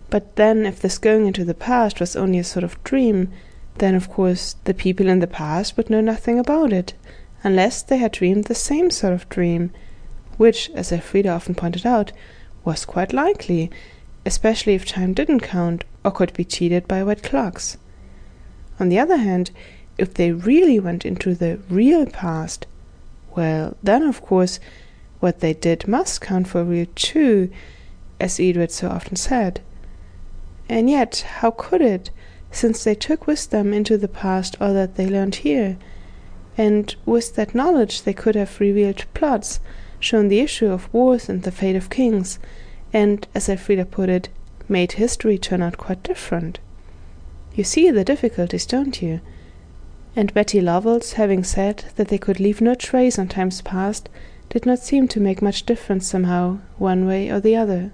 But 0.09 0.37
then, 0.37 0.67
if 0.67 0.81
this 0.81 0.99
going 0.99 1.27
into 1.27 1.45
the 1.45 1.55
past 1.55 2.01
was 2.01 2.17
only 2.17 2.39
a 2.39 2.45
sort 2.45 2.65
of 2.65 2.83
dream, 2.83 3.31
then 3.79 3.95
of 3.95 4.11
course 4.11 4.57
the 4.65 4.75
people 4.75 5.09
in 5.09 5.21
the 5.21 5.27
past 5.27 5.77
would 5.77 5.89
know 5.89 6.01
nothing 6.01 6.39
about 6.39 6.73
it, 6.73 6.95
unless 7.43 7.83
they 7.83 7.97
had 7.97 8.13
dreamed 8.13 8.45
the 8.45 8.55
same 8.55 8.91
sort 8.91 9.13
of 9.13 9.29
dream, 9.29 9.71
which, 10.37 10.71
as 10.75 10.93
Elfrida 10.93 11.29
often 11.29 11.55
pointed 11.55 11.87
out, 11.87 12.13
was 12.65 12.85
quite 12.85 13.13
likely, 13.13 13.71
especially 14.27 14.75
if 14.75 14.85
time 14.85 15.15
didn't 15.15 15.41
count 15.41 15.85
or 16.05 16.11
could 16.11 16.33
be 16.35 16.45
cheated 16.45 16.87
by 16.89 17.03
wet 17.03 17.23
clocks. 17.23 17.77
On 18.81 18.89
the 18.89 18.99
other 18.99 19.19
hand, 19.19 19.51
if 19.99 20.15
they 20.15 20.33
really 20.33 20.81
went 20.81 21.05
into 21.05 21.35
the 21.35 21.59
real 21.69 22.07
past, 22.07 22.67
well, 23.37 23.77
then 23.83 24.03
of 24.03 24.23
course 24.23 24.59
what 25.21 25.41
they 25.41 25.53
did 25.53 25.87
must 25.87 26.23
count 26.23 26.49
for 26.49 26.65
real 26.65 26.87
too, 26.95 27.51
as 28.19 28.41
Edred 28.41 28.73
so 28.73 28.89
often 28.89 29.17
said. 29.17 29.61
And 30.67 30.89
yet, 30.89 31.27
how 31.41 31.51
could 31.51 31.83
it, 31.83 32.11
since 32.51 32.83
they 32.83 32.95
took 32.95 33.27
with 33.27 33.51
them 33.51 33.75
into 33.75 33.99
the 33.99 34.09
past 34.09 34.57
all 34.61 34.73
that 34.73 34.97
they 34.97 35.07
learned 35.07 35.37
here? 35.37 35.77
And 36.57 36.95
with 37.05 37.35
that 37.35 37.55
knowledge 37.55 38.03
they 38.03 38.15
could 38.15 38.35
have 38.35 38.61
revealed 38.61 39.05
plots, 39.13 39.61
shown 39.99 40.29
the 40.29 40.41
issue 40.41 40.69
of 40.69 40.93
wars 40.93 41.29
and 41.29 41.43
the 41.43 41.53
fate 41.53 41.77
of 41.77 41.91
kings, 41.91 42.39
and, 42.95 43.29
as 43.35 43.49
Elfrida 43.49 43.85
put 43.85 44.09
it, 44.09 44.31
made 44.69 44.93
history 44.93 45.37
turn 45.37 45.61
out 45.61 45.77
quite 45.77 46.03
different. 46.03 46.61
You 47.55 47.65
see 47.65 47.91
the 47.91 48.05
difficulties, 48.05 48.67
don't 48.67 49.03
you? 49.03 49.21
And 50.17 50.35
Betty 50.35 50.61
Lovell's 50.61 51.15
having 51.15 51.45
said 51.45 51.85
that 51.97 52.09
they 52.09 52.19
could 52.19 52.41
leave 52.41 52.61
no 52.61 52.75
trace 52.75 53.19
on 53.19 53.29
times 53.29 53.61
past 53.63 54.09
did 54.49 54.67
not 54.67 54.81
seem 54.81 55.07
to 55.09 55.21
make 55.21 55.41
much 55.41 55.67
difference 55.67 56.07
somehow, 56.07 56.59
one 56.79 57.07
way 57.07 57.31
or 57.31 57.41
the 57.41 57.57
other. 57.57 57.93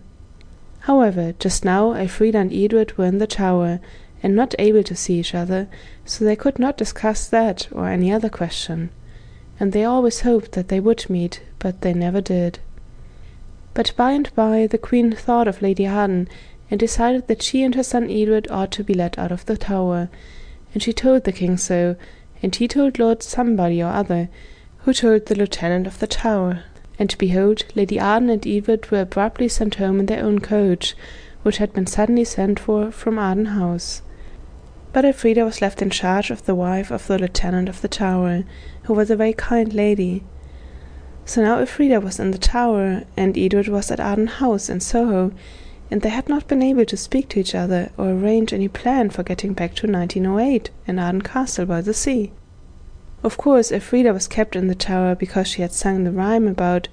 However, 0.80 1.34
just 1.38 1.64
now 1.64 1.92
Elfrida 1.92 2.38
and 2.38 2.52
Edred 2.52 2.96
were 2.96 3.04
in 3.04 3.18
the 3.18 3.26
tower, 3.26 3.80
and 4.22 4.34
not 4.34 4.54
able 4.58 4.82
to 4.82 4.96
see 4.96 5.18
each 5.18 5.34
other, 5.34 5.68
so 6.04 6.25
they 6.25 6.36
could 6.36 6.58
not 6.58 6.78
discuss 6.78 7.28
that 7.28 7.68
or 7.72 7.88
any 7.88 8.10
other 8.10 8.30
question. 8.30 8.90
And 9.60 9.72
they 9.72 9.84
always 9.84 10.20
hoped 10.20 10.52
that 10.52 10.68
they 10.68 10.80
would 10.80 11.08
meet, 11.10 11.42
but 11.58 11.82
they 11.82 11.92
never 11.92 12.20
did. 12.20 12.60
But 13.75 13.92
by 13.96 14.12
and 14.12 14.34
by 14.34 14.66
the 14.66 14.78
Queen 14.78 15.12
thought 15.12 15.48
of 15.48 15.60
Lady 15.60 15.86
Arden 15.86 16.28
and 16.70 16.80
decided 16.80 17.26
that 17.28 17.42
she 17.42 17.62
and 17.62 17.75
her 17.75 17.82
son 17.82 18.11
Edred 18.11 18.50
ought 18.50 18.73
to 18.73 18.85
be 18.85 18.94
let 18.94 19.18
out 19.18 19.32
of 19.32 19.46
the 19.46 19.56
tower, 19.56 20.08
and 20.75 20.82
she 20.82 20.92
told 20.92 21.25
the 21.25 21.32
king 21.32 21.56
so, 21.56 21.96
and 22.42 22.54
he 22.54 22.68
told 22.68 22.99
Lord 22.99 23.23
Somebody 23.23 23.82
or 23.82 23.90
other, 23.90 24.28
who 24.78 24.92
told 24.92 25.26
the 25.26 25.35
lieutenant 25.35 25.87
of 25.87 25.99
the 25.99 26.06
tower. 26.06 26.64
And 26.99 27.14
behold, 27.18 27.64
Lady 27.75 28.00
Arden 28.00 28.30
and 28.30 28.46
Edred 28.46 28.90
were 28.90 29.00
abruptly 29.00 29.49
sent 29.49 29.76
home 29.76 30.00
in 30.00 30.06
their 30.06 30.25
own 30.25 30.40
coach, 30.40 30.94
which 31.42 31.58
had 31.58 31.73
been 31.73 31.87
suddenly 31.87 32.25
sent 32.25 32.58
for 32.58 32.90
from 32.90 33.18
Arden 33.18 33.46
House. 33.46 34.02
But 34.92 35.04
Elfrida 35.04 35.44
was 35.44 35.61
left 35.61 35.82
in 35.82 35.90
charge 35.90 36.30
of 36.30 36.46
the 36.46 36.54
wife 36.54 36.90
of 36.90 37.06
the 37.06 37.18
lieutenant 37.18 37.68
of 37.68 37.82
the 37.82 37.88
tower, 37.88 38.44
who 38.85 38.94
was 38.94 39.11
a 39.11 39.16
very 39.16 39.35
kind 39.35 39.73
lady. 39.75 40.25
So 41.25 41.42
now 41.42 41.58
Elfrida 41.58 42.00
was 42.00 42.18
in 42.18 42.30
the 42.30 42.38
tower, 42.38 43.02
and 43.16 43.37
Edred 43.37 43.68
was 43.68 43.90
at 43.90 44.00
Arden 44.00 44.26
House 44.26 44.70
in 44.70 44.80
Soho, 44.80 45.32
and 45.90 46.02
they 46.02 46.09
had 46.09 46.28
not 46.28 46.49
been 46.49 46.62
able 46.62 46.85
to 46.85 46.97
speak 46.97 47.28
to 47.28 47.40
each 47.40 47.55
other 47.55 47.90
or 47.97 48.11
arrange 48.11 48.52
any 48.52 48.69
plan 48.69 49.11
for 49.11 49.23
getting 49.23 49.52
back 49.52 49.75
to 49.75 49.87
1908 49.87 50.71
in 50.87 50.99
Arden 50.99 51.23
Castle 51.23 51.66
by 51.66 51.81
the 51.81 51.95
sea. 51.95 52.33
Of 53.23 53.37
course, 53.37 53.73
Elfrida 53.73 54.12
was 54.12 54.28
kept 54.28 54.57
in 54.57 54.66
the 54.69 54.75
tower 54.75 55.14
because 55.14 55.49
she 55.49 55.62
had 55.62 55.73
sung 55.73 56.05
the 56.05 56.11
rhyme 56.11 56.49
about 56.49 56.88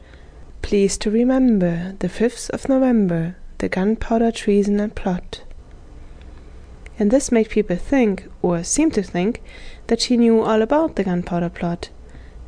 Please 0.61 0.97
to 0.99 1.11
remember 1.11 1.95
the 1.99 2.07
5th 2.07 2.49
of 2.51 2.69
November, 2.69 3.35
the 3.57 3.67
gunpowder 3.67 4.31
treason 4.31 4.79
and 4.79 4.95
plot. 4.95 5.41
And 6.97 7.11
this 7.11 7.31
made 7.31 7.49
people 7.49 7.75
think, 7.75 8.29
or 8.41 8.63
seem 8.63 8.91
to 8.91 9.03
think, 9.03 9.41
that 9.87 9.99
she 9.99 10.15
knew 10.15 10.41
all 10.41 10.61
about 10.61 10.95
the 10.95 11.03
gunpowder 11.03 11.49
plot. 11.49 11.89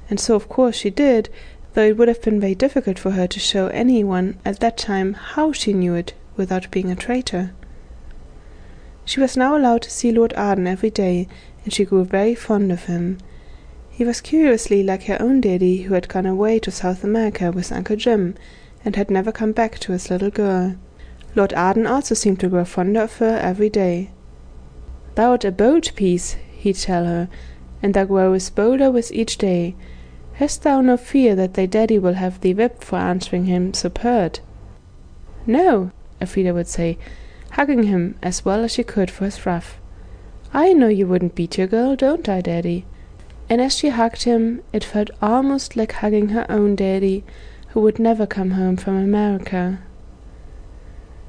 And 0.10 0.20
so, 0.20 0.36
of 0.36 0.48
course, 0.48 0.76
she 0.76 0.90
did, 0.90 1.30
though 1.74 1.84
it 1.84 1.98
would 1.98 2.08
have 2.08 2.22
been 2.22 2.40
very 2.40 2.56
difficult 2.56 2.98
for 2.98 3.12
her 3.12 3.28
to 3.28 3.40
show 3.40 3.68
anyone 3.68 4.38
at 4.46 4.60
that 4.60 4.78
time 4.78 5.14
how 5.14 5.52
she 5.52 5.74
knew 5.74 5.96
it 5.96 6.14
without 6.36 6.72
being 6.72 6.92
a 6.92 6.96
traitor. 6.96 7.52
She 9.06 9.20
was 9.20 9.38
now 9.38 9.56
allowed 9.56 9.84
to 9.84 9.92
see 9.92 10.12
Lord 10.12 10.34
Arden 10.34 10.68
every 10.68 10.90
day, 10.90 11.28
and 11.64 11.72
she 11.72 11.86
grew 11.86 12.04
very 12.04 12.36
fond 12.36 12.72
of 12.72 12.86
him. 12.86 13.20
He 13.90 14.04
was 14.04 14.20
curiously 14.20 14.84
like 14.84 15.04
her 15.04 15.22
own 15.22 15.42
daddy, 15.42 15.84
who 15.84 15.94
had 15.94 16.10
gone 16.10 16.26
away 16.26 16.60
to 16.60 16.72
South 16.72 17.04
America 17.04 17.52
with 17.52 17.72
Uncle 17.72 17.96
Jim, 17.96 18.36
and 18.84 18.96
had 18.96 19.10
never 19.10 19.32
come 19.32 19.52
back 19.52 19.80
to 19.80 19.92
his 19.92 20.10
little 20.10 20.32
girl. 20.32 20.76
Lord 21.36 21.54
Arden 21.54 21.86
also 21.86 22.16
seemed 22.16 22.40
to 22.40 22.50
grow 22.50 22.66
fonder 22.66 23.02
of 23.02 23.18
her 23.18 23.38
every 23.42 23.70
day. 23.70 24.10
Thou'rt 25.16 25.46
a 25.46 25.52
bold 25.52 25.96
piece, 25.96 26.36
he'd 26.58 26.76
tell 26.76 27.06
her, 27.06 27.30
and 27.82 27.94
thou 27.94 28.06
growest 28.06 28.56
bolder 28.56 28.90
with 28.92 29.12
each 29.12 29.38
day. 29.38 29.76
Hast 30.34 30.64
thou 30.64 30.82
no 30.82 30.98
fear 30.98 31.36
that 31.36 31.54
thy 31.54 31.66
daddy 31.66 32.00
will 32.00 32.16
have 32.16 32.42
thee 32.42 32.54
whipped 32.54 32.84
for 32.84 32.98
answering 32.98 33.46
him 33.46 33.74
so 33.74 33.90
pert? 33.90 34.42
No, 35.46 35.92
Elfrida 36.22 36.54
would 36.54 36.68
say, 36.68 36.98
hugging 37.52 37.84
him 37.84 38.16
as 38.22 38.44
well 38.44 38.64
as 38.64 38.72
she 38.72 38.84
could 38.84 39.10
for 39.10 39.26
his 39.26 39.46
ruff. 39.46 39.80
I 40.54 40.74
know 40.74 40.88
you 40.88 41.08
wouldn't 41.08 41.36
beat 41.36 41.58
your 41.58 41.68
girl, 41.68 41.96
don't 41.96 42.28
I, 42.30 42.42
Daddy? 42.42 42.86
And 43.50 43.62
as 43.62 43.76
she 43.76 43.90
hugged 43.90 44.24
him, 44.24 44.62
it 44.74 44.84
felt 44.84 45.10
almost 45.22 45.76
like 45.76 45.92
hugging 45.92 46.30
her 46.30 46.46
own 46.50 46.76
daddy, 46.76 47.24
who 47.70 47.82
would 47.82 48.00
never 48.00 48.26
come 48.26 48.52
home 48.52 48.78
from 48.78 48.96
America. 48.96 49.80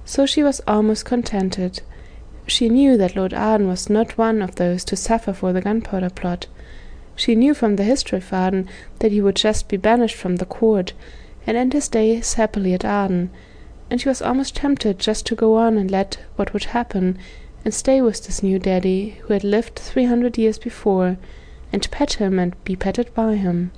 So 0.04 0.24
she 0.24 0.42
was 0.42 0.62
almost 0.66 1.04
contented. 1.04 1.82
She 2.46 2.68
knew 2.68 2.96
that 2.96 3.16
Lord 3.16 3.34
Arden 3.34 3.66
was 3.66 3.90
not 3.90 4.16
one 4.16 4.40
of 4.40 4.54
those 4.54 4.84
to 4.84 4.96
suffer 4.96 5.32
for 5.32 5.52
the 5.52 5.60
gunpowder 5.60 6.10
plot. 6.10 6.46
She 7.16 7.34
knew 7.34 7.54
from 7.54 7.76
the 7.76 7.84
history 7.84 8.18
of 8.18 8.32
Arden 8.32 8.68
that 9.00 9.10
he 9.10 9.20
would 9.20 9.36
just 9.36 9.68
be 9.68 9.76
banished 9.76 10.14
from 10.16 10.36
the 10.36 10.44
court, 10.44 10.92
and 11.46 11.56
end 11.56 11.72
his 11.72 11.88
days 11.88 12.34
happily 12.34 12.72
at 12.72 12.84
Arden, 12.84 13.30
and 13.90 14.00
she 14.00 14.08
was 14.08 14.20
almost 14.20 14.56
tempted 14.56 14.98
just 14.98 15.26
to 15.26 15.34
go 15.34 15.56
on 15.56 15.78
and 15.78 15.90
let 15.90 16.18
what 16.36 16.52
would 16.52 16.64
happen, 16.64 17.18
and 17.64 17.72
stay 17.72 18.00
with 18.00 18.24
this 18.26 18.42
new 18.42 18.58
daddy 18.58 19.10
who 19.22 19.32
had 19.32 19.44
lived 19.44 19.76
three 19.76 20.04
hundred 20.04 20.36
years 20.38 20.58
before, 20.58 21.16
and 21.72 21.90
pet 21.90 22.14
him 22.14 22.38
and 22.38 22.54
be 22.64 22.74
petted 22.76 23.12
by 23.14 23.34
him. 23.34 23.70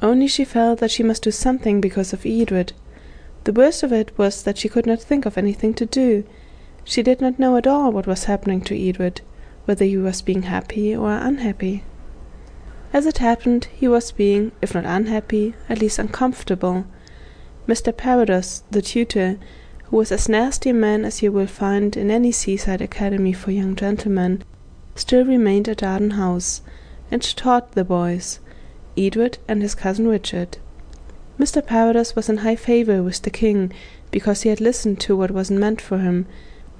Only 0.00 0.28
she 0.28 0.44
felt 0.44 0.78
that 0.80 0.90
she 0.90 1.02
must 1.02 1.22
do 1.22 1.30
something 1.30 1.80
because 1.80 2.12
of 2.12 2.24
Edred. 2.24 2.72
The 3.44 3.52
worst 3.52 3.82
of 3.82 3.92
it 3.92 4.16
was 4.16 4.42
that 4.42 4.58
she 4.58 4.68
could 4.68 4.86
not 4.86 5.00
think 5.00 5.26
of 5.26 5.36
anything 5.36 5.74
to 5.74 5.86
do. 5.86 6.24
She 6.84 7.02
did 7.02 7.20
not 7.20 7.38
know 7.38 7.56
at 7.56 7.66
all 7.66 7.92
what 7.92 8.06
was 8.06 8.24
happening 8.24 8.60
to 8.62 8.88
Edred, 8.88 9.20
whether 9.64 9.84
he 9.84 9.96
was 9.96 10.22
being 10.22 10.42
happy 10.42 10.94
or 10.94 11.10
unhappy. 11.10 11.84
As 12.92 13.04
it 13.04 13.18
happened, 13.18 13.66
he 13.66 13.88
was 13.88 14.12
being, 14.12 14.52
if 14.62 14.74
not 14.74 14.86
unhappy, 14.86 15.54
at 15.68 15.80
least 15.80 15.98
uncomfortable 15.98 16.86
Mr. 17.68 17.92
Parados, 17.92 18.62
the 18.70 18.80
tutor, 18.80 19.36
who 19.84 19.98
was 19.98 20.10
as 20.10 20.26
nasty 20.26 20.70
a 20.70 20.74
man 20.74 21.04
as 21.04 21.20
you 21.20 21.30
will 21.30 21.46
find 21.46 21.98
in 21.98 22.10
any 22.10 22.32
seaside 22.32 22.80
academy 22.80 23.34
for 23.34 23.50
young 23.50 23.76
gentlemen, 23.76 24.42
still 24.94 25.22
remained 25.22 25.68
at 25.68 25.82
Arden 25.82 26.12
House, 26.12 26.62
and 27.10 27.20
taught 27.36 27.72
the 27.72 27.84
boys, 27.84 28.40
Edred 28.96 29.36
and 29.46 29.60
his 29.60 29.74
cousin 29.74 30.08
Richard. 30.08 30.56
Mr. 31.38 31.60
Parados 31.60 32.16
was 32.16 32.30
in 32.30 32.38
high 32.38 32.56
favour 32.56 33.02
with 33.02 33.20
the 33.20 33.28
king 33.30 33.70
because 34.10 34.42
he 34.42 34.48
had 34.48 34.62
listened 34.62 34.98
to 35.00 35.14
what 35.14 35.30
wasn't 35.30 35.60
meant 35.60 35.82
for 35.82 35.98
him, 35.98 36.24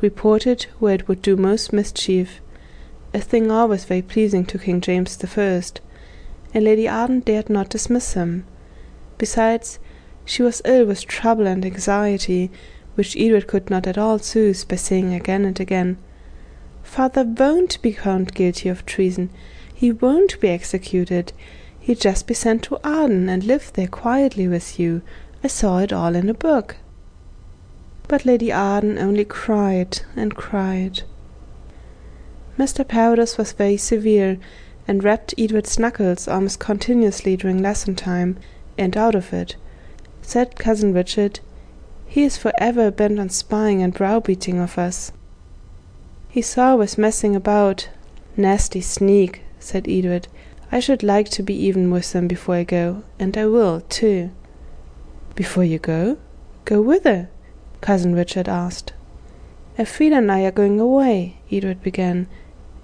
reported 0.01 0.67
where 0.79 0.95
it 0.95 1.07
would 1.07 1.21
do 1.21 1.37
most 1.37 1.71
mischief, 1.71 2.41
a 3.13 3.21
thing 3.21 3.51
always 3.51 3.85
very 3.85 4.01
pleasing 4.01 4.47
to 4.47 4.59
King 4.59 4.81
James 4.81 5.19
the 5.19 5.27
First, 5.27 5.83
and 6.55 6.65
Lady 6.65 6.89
Arden 6.89 7.21
dared 7.21 7.51
not 7.51 7.69
dismiss 7.69 8.15
him. 8.15 8.47
Besides, 9.19 9.79
she 10.29 10.43
was 10.43 10.61
ill 10.67 10.85
with 10.85 11.07
trouble 11.07 11.47
and 11.47 11.65
anxiety, 11.65 12.51
which 12.95 13.17
Edred 13.17 13.47
could 13.47 13.71
not 13.71 13.87
at 13.87 13.97
all 13.97 14.19
soothe 14.19 14.69
by 14.69 14.77
saying 14.77 15.15
again 15.15 15.47
and 15.47 15.59
again, 15.59 15.97
Father 16.83 17.25
won't 17.25 17.81
be 17.81 17.93
found 17.93 18.35
guilty 18.35 18.69
of 18.69 18.85
treason. 18.85 19.31
He 19.75 19.91
won't 19.91 20.39
be 20.41 20.49
executed. 20.49 21.33
He'll 21.81 21.97
just 21.97 22.27
be 22.27 22.35
sent 22.35 22.63
to 22.65 22.79
Arden 22.85 23.29
and 23.29 23.45
live 23.45 23.73
there 23.73 23.87
quietly 23.87 24.49
with 24.49 24.79
you. 24.79 25.03
I 25.43 25.47
saw 25.47 25.79
it 25.79 25.93
all 25.93 26.15
in 26.15 26.29
a 26.29 26.35
book. 26.35 26.77
But 28.07 28.27
Lady 28.27 28.53
Arden 28.53 28.99
only 28.99 29.25
cried 29.25 30.01
and 30.15 30.35
cried. 30.35 31.03
Mr. 32.59 32.85
Parados 32.85 33.39
was 33.39 33.53
very 33.53 33.77
severe, 33.77 34.39
and 34.87 35.05
rapped 35.05 35.35
Edred's 35.39 35.79
knuckles 35.79 36.27
almost 36.29 36.59
continuously 36.59 37.37
during 37.37 37.63
lesson 37.63 37.95
time, 37.95 38.37
and 38.77 38.97
out 38.97 39.15
of 39.15 39.33
it. 39.33 39.57
Said 40.29 40.57
Cousin 40.57 40.93
Richard, 40.93 41.41
He 42.07 42.23
is 42.23 42.37
for 42.37 42.53
ever 42.59 42.91
bent 42.91 43.19
on 43.19 43.31
spying 43.31 43.81
and 43.81 43.95
browbeating 43.95 44.59
of 44.59 44.77
us. 44.77 45.11
He's 46.29 46.59
always 46.59 46.99
messing 46.99 47.35
about. 47.35 47.89
Nasty 48.37 48.83
sneak, 48.83 49.41
said 49.59 49.89
Edred. 49.89 50.29
I 50.71 50.81
should 50.81 51.03
like 51.03 51.31
to 51.31 51.43
be 51.43 51.55
even 51.55 51.91
with 51.91 52.13
them 52.13 52.29
before 52.29 52.57
I 52.57 52.65
go, 52.65 53.05
and 53.19 53.39
I 53.39 53.47
will, 53.47 53.81
too. 53.89 54.31
Before 55.35 55.65
you 55.65 55.79
go? 55.79 56.19
Go 56.67 56.83
whither? 56.83 57.31
Cousin 57.81 58.15
Richard 58.15 58.51
asked. 58.51 58.93
Elfrida 59.79 60.17
and 60.17 60.31
I 60.31 60.43
are 60.43 60.51
going 60.51 60.79
away, 60.79 61.39
Edred 61.51 61.83
began, 61.83 62.27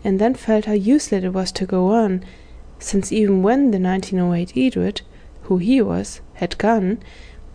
and 0.02 0.18
then 0.18 0.32
felt 0.32 0.64
how 0.64 0.72
useless 0.72 1.24
it 1.24 1.34
was 1.34 1.52
to 1.52 1.66
go 1.66 1.88
on, 1.88 2.24
since 2.78 3.12
even 3.12 3.42
when 3.42 3.70
the 3.70 3.78
1908 3.78 4.56
Edred, 4.56 5.02
who 5.42 5.58
he 5.58 5.82
was, 5.82 6.22
had 6.36 6.56
gone, 6.56 7.00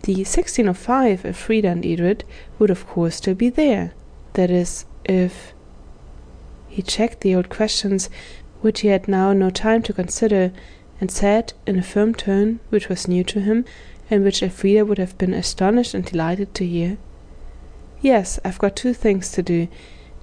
the 0.02 0.14
1605 0.14 1.24
Elfrida 1.26 1.68
and 1.68 1.84
Edred 1.84 2.24
would 2.58 2.70
of 2.70 2.86
course 2.86 3.16
still 3.16 3.34
be 3.34 3.48
there. 3.48 3.92
That 4.34 4.50
is, 4.50 4.84
if. 5.04 5.52
He 6.68 6.82
checked 6.82 7.20
the 7.20 7.34
old 7.34 7.48
questions, 7.48 8.08
which 8.60 8.80
he 8.80 8.88
had 8.88 9.08
now 9.08 9.32
no 9.32 9.50
time 9.50 9.82
to 9.82 9.92
consider, 9.92 10.52
and 11.00 11.10
said, 11.10 11.52
in 11.66 11.78
a 11.78 11.82
firm 11.82 12.14
tone 12.14 12.60
which 12.68 12.88
was 12.88 13.08
new 13.08 13.24
to 13.24 13.40
him, 13.40 13.64
and 14.10 14.24
which 14.24 14.42
Elfrida 14.42 14.84
would 14.84 14.98
have 14.98 15.18
been 15.18 15.34
astonished 15.34 15.94
and 15.94 16.04
delighted 16.04 16.54
to 16.54 16.66
hear, 16.66 16.98
Yes, 18.00 18.38
I've 18.44 18.58
got 18.58 18.76
two 18.76 18.94
things 18.94 19.30
to 19.32 19.42
do 19.42 19.68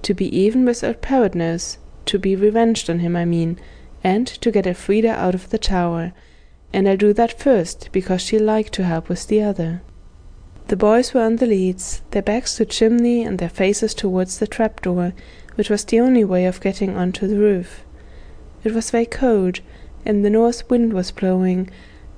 to 0.02 0.14
be 0.14 0.34
even 0.36 0.64
with 0.64 0.82
old 0.82 1.00
Parrotnose, 1.02 1.76
to 2.06 2.18
be 2.18 2.34
revenged 2.34 2.88
on 2.88 3.00
him, 3.00 3.16
I 3.16 3.24
mean, 3.24 3.58
and 4.02 4.26
to 4.26 4.50
get 4.50 4.66
Elfrida 4.66 5.10
out 5.10 5.34
of 5.34 5.50
the 5.50 5.58
tower, 5.58 6.12
and 6.72 6.88
I'll 6.88 6.96
do 6.96 7.12
that 7.12 7.38
first, 7.38 7.88
because 7.92 8.20
she'll 8.22 8.42
like 8.42 8.70
to 8.70 8.84
help 8.84 9.08
with 9.08 9.26
the 9.26 9.42
other. 9.42 9.82
The 10.68 10.76
boys 10.76 11.14
were 11.14 11.22
on 11.22 11.36
the 11.36 11.46
leads, 11.46 12.02
their 12.10 12.22
backs 12.22 12.56
to 12.56 12.66
chimney 12.66 13.22
and 13.22 13.38
their 13.38 13.48
faces 13.48 13.94
towards 13.94 14.38
the 14.38 14.46
trap-door, 14.46 15.14
which 15.54 15.70
was 15.70 15.84
the 15.84 15.98
only 15.98 16.24
way 16.24 16.44
of 16.44 16.60
getting 16.60 16.94
on 16.94 17.12
to 17.12 17.26
the 17.26 17.38
roof. 17.38 17.84
It 18.64 18.74
was 18.74 18.90
very 18.90 19.06
cold, 19.06 19.60
and 20.04 20.24
the 20.24 20.30
north 20.30 20.68
wind 20.68 20.92
was 20.92 21.10
blowing, 21.10 21.70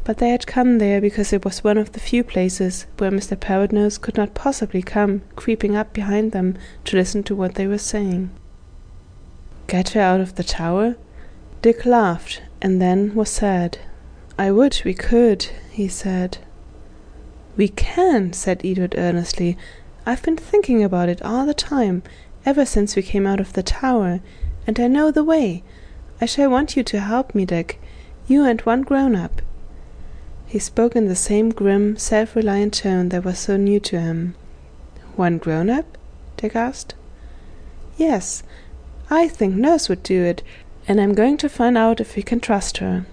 but 0.02 0.19
they 0.19 0.30
had 0.30 0.47
come 0.47 0.78
there 0.78 1.00
because 1.00 1.33
it 1.33 1.45
was 1.45 1.62
one 1.62 1.78
of 1.78 1.92
the 1.92 2.00
few 2.00 2.25
places 2.25 2.87
where 2.99 3.11
Mr. 3.11 3.38
Parrotnose 3.38 4.00
could 4.00 4.16
not 4.16 4.35
possibly 4.35 4.83
come 4.83 5.23
creeping 5.37 5.76
up 5.76 5.92
behind 5.92 6.33
them 6.33 6.57
to 6.87 6.97
listen 6.97 7.23
to 7.23 7.37
what 7.37 7.54
they 7.54 7.66
were 7.66 7.78
saying. 7.78 8.30
Get 9.69 9.90
her 9.90 10.00
out 10.00 10.21
of 10.21 10.35
the 10.35 10.42
tower? 10.42 10.97
Dick 11.62 11.87
laughed, 11.87 12.42
and 12.61 12.83
then 12.83 13.14
was 13.14 13.30
sad. 13.30 13.78
I 14.40 14.50
would 14.50 14.80
we 14.87 14.94
could, 14.94 15.42
he 15.70 15.87
said. 15.87 16.38
We 17.59 17.68
can, 17.68 18.32
said 18.32 18.64
Edred 18.64 18.94
earnestly. 18.97 19.59
I've 20.06 20.23
been 20.23 20.38
thinking 20.38 20.82
about 20.82 21.11
it 21.11 21.20
all 21.20 21.44
the 21.44 21.52
time, 21.52 22.02
ever 22.47 22.64
since 22.64 22.97
we 22.97 23.02
came 23.02 23.26
out 23.26 23.38
of 23.38 23.52
the 23.52 23.62
tower, 23.62 24.20
and 24.66 24.80
I 24.80 24.87
know 24.87 25.11
the 25.11 25.23
way. 25.23 25.62
I 26.23 26.25
shall 26.25 26.49
want 26.49 26.75
you 26.75 26.82
to 26.82 27.00
help 27.00 27.35
me, 27.35 27.44
Dick, 27.44 27.82
you 28.28 28.47
and 28.47 28.62
one 28.62 28.80
grown 28.80 29.14
up. 29.14 29.42
He 30.47 30.59
spoke 30.59 30.97
in 30.97 31.06
the 31.06 31.14
same 31.14 31.50
grim, 31.50 31.99
self 31.99 32.35
reliant 32.35 32.72
tone 32.72 33.11
that 33.11 33.26
was 33.26 33.38
so 33.38 33.59
new 33.59 33.79
to 33.81 34.00
him. 34.00 34.35
One 35.16 35.37
grown 35.37 35.68
up? 35.68 35.98
Dick 36.38 36.57
asked. 36.57 36.94
Yes, 37.98 38.42
I 39.11 39.29
think 39.29 39.55
Nurse 39.55 39.90
would 39.90 40.03
do 40.03 40.24
it, 40.24 40.42
and 40.88 40.98
I'm 40.98 41.12
going 41.12 41.37
to 41.37 41.48
find 41.50 41.76
out 41.76 42.00
if 42.00 42.16
we 42.16 42.22
can 42.22 42.40
trust 42.40 42.79
her. 42.79 43.05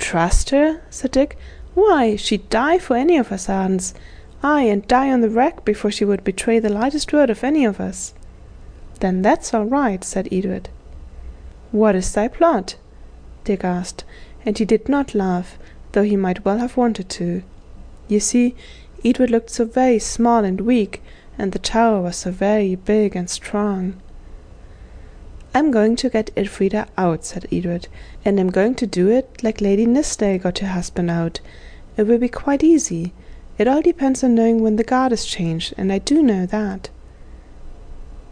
Trust 0.00 0.50
her? 0.50 0.80
said 0.88 1.12
Dick. 1.12 1.36
Why, 1.74 2.16
she'd 2.16 2.48
die 2.48 2.78
for 2.78 2.96
any 2.96 3.18
of 3.18 3.30
us 3.30 3.48
Ardens. 3.48 3.94
Ay, 4.42 4.62
and 4.62 4.88
die 4.88 5.10
on 5.10 5.20
the 5.20 5.28
rack 5.28 5.64
before 5.64 5.90
she 5.90 6.06
would 6.06 6.24
betray 6.24 6.58
the 6.58 6.70
lightest 6.70 7.12
word 7.12 7.28
of 7.28 7.44
any 7.44 7.66
of 7.66 7.78
us. 7.78 8.14
Then 9.00 9.20
that's 9.20 9.52
all 9.52 9.66
right, 9.66 10.02
said 10.02 10.26
Edred. 10.32 10.70
What 11.70 11.94
is 11.94 12.12
thy 12.12 12.28
plot? 12.28 12.76
Dick 13.44 13.62
asked, 13.62 14.04
and 14.44 14.56
he 14.56 14.64
did 14.64 14.88
not 14.88 15.14
laugh, 15.14 15.58
though 15.92 16.02
he 16.02 16.16
might 16.16 16.44
well 16.44 16.58
have 16.58 16.76
wanted 16.76 17.08
to. 17.10 17.42
You 18.08 18.20
see, 18.20 18.56
Edred 19.04 19.30
looked 19.30 19.50
so 19.50 19.66
very 19.66 19.98
small 19.98 20.44
and 20.44 20.62
weak, 20.62 21.02
and 21.38 21.52
the 21.52 21.58
tower 21.58 22.00
was 22.00 22.16
so 22.16 22.30
very 22.30 22.74
big 22.74 23.14
and 23.14 23.28
strong. 23.28 24.00
I'm 25.52 25.72
going 25.72 25.96
to 25.96 26.08
get 26.08 26.30
Elfrida 26.36 26.86
out, 26.96 27.24
said 27.24 27.46
Edred, 27.50 27.88
and 28.24 28.38
I'm 28.38 28.50
going 28.50 28.76
to 28.76 28.86
do 28.86 29.08
it 29.08 29.42
like 29.42 29.60
Lady 29.60 29.84
Nithsdale 29.84 30.40
got 30.40 30.60
her 30.60 30.68
husband 30.68 31.10
out. 31.10 31.40
It 31.96 32.04
will 32.04 32.18
be 32.18 32.28
quite 32.28 32.62
easy. 32.62 33.12
It 33.58 33.66
all 33.66 33.82
depends 33.82 34.22
on 34.22 34.36
knowing 34.36 34.62
when 34.62 34.76
the 34.76 34.84
guard 34.84 35.12
is 35.12 35.26
changed, 35.26 35.74
and 35.76 35.92
I 35.92 35.98
do 35.98 36.22
know 36.22 36.46
that. 36.46 36.88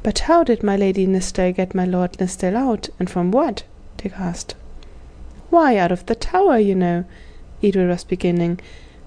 But 0.04 0.20
how 0.20 0.44
did 0.44 0.62
my 0.62 0.76
Lady 0.76 1.08
Nithsdale 1.08 1.56
get 1.56 1.74
my 1.74 1.84
Lord 1.84 2.12
Nithsdale 2.12 2.54
out, 2.54 2.88
and 3.00 3.10
from 3.10 3.32
what? 3.32 3.64
Dick 3.96 4.12
asked. 4.16 4.54
Why, 5.50 5.76
out 5.76 5.90
of 5.90 6.06
the 6.06 6.14
tower, 6.14 6.58
you 6.58 6.76
know, 6.76 7.04
Edred 7.62 7.88
was 7.88 8.04
beginning, 8.04 8.60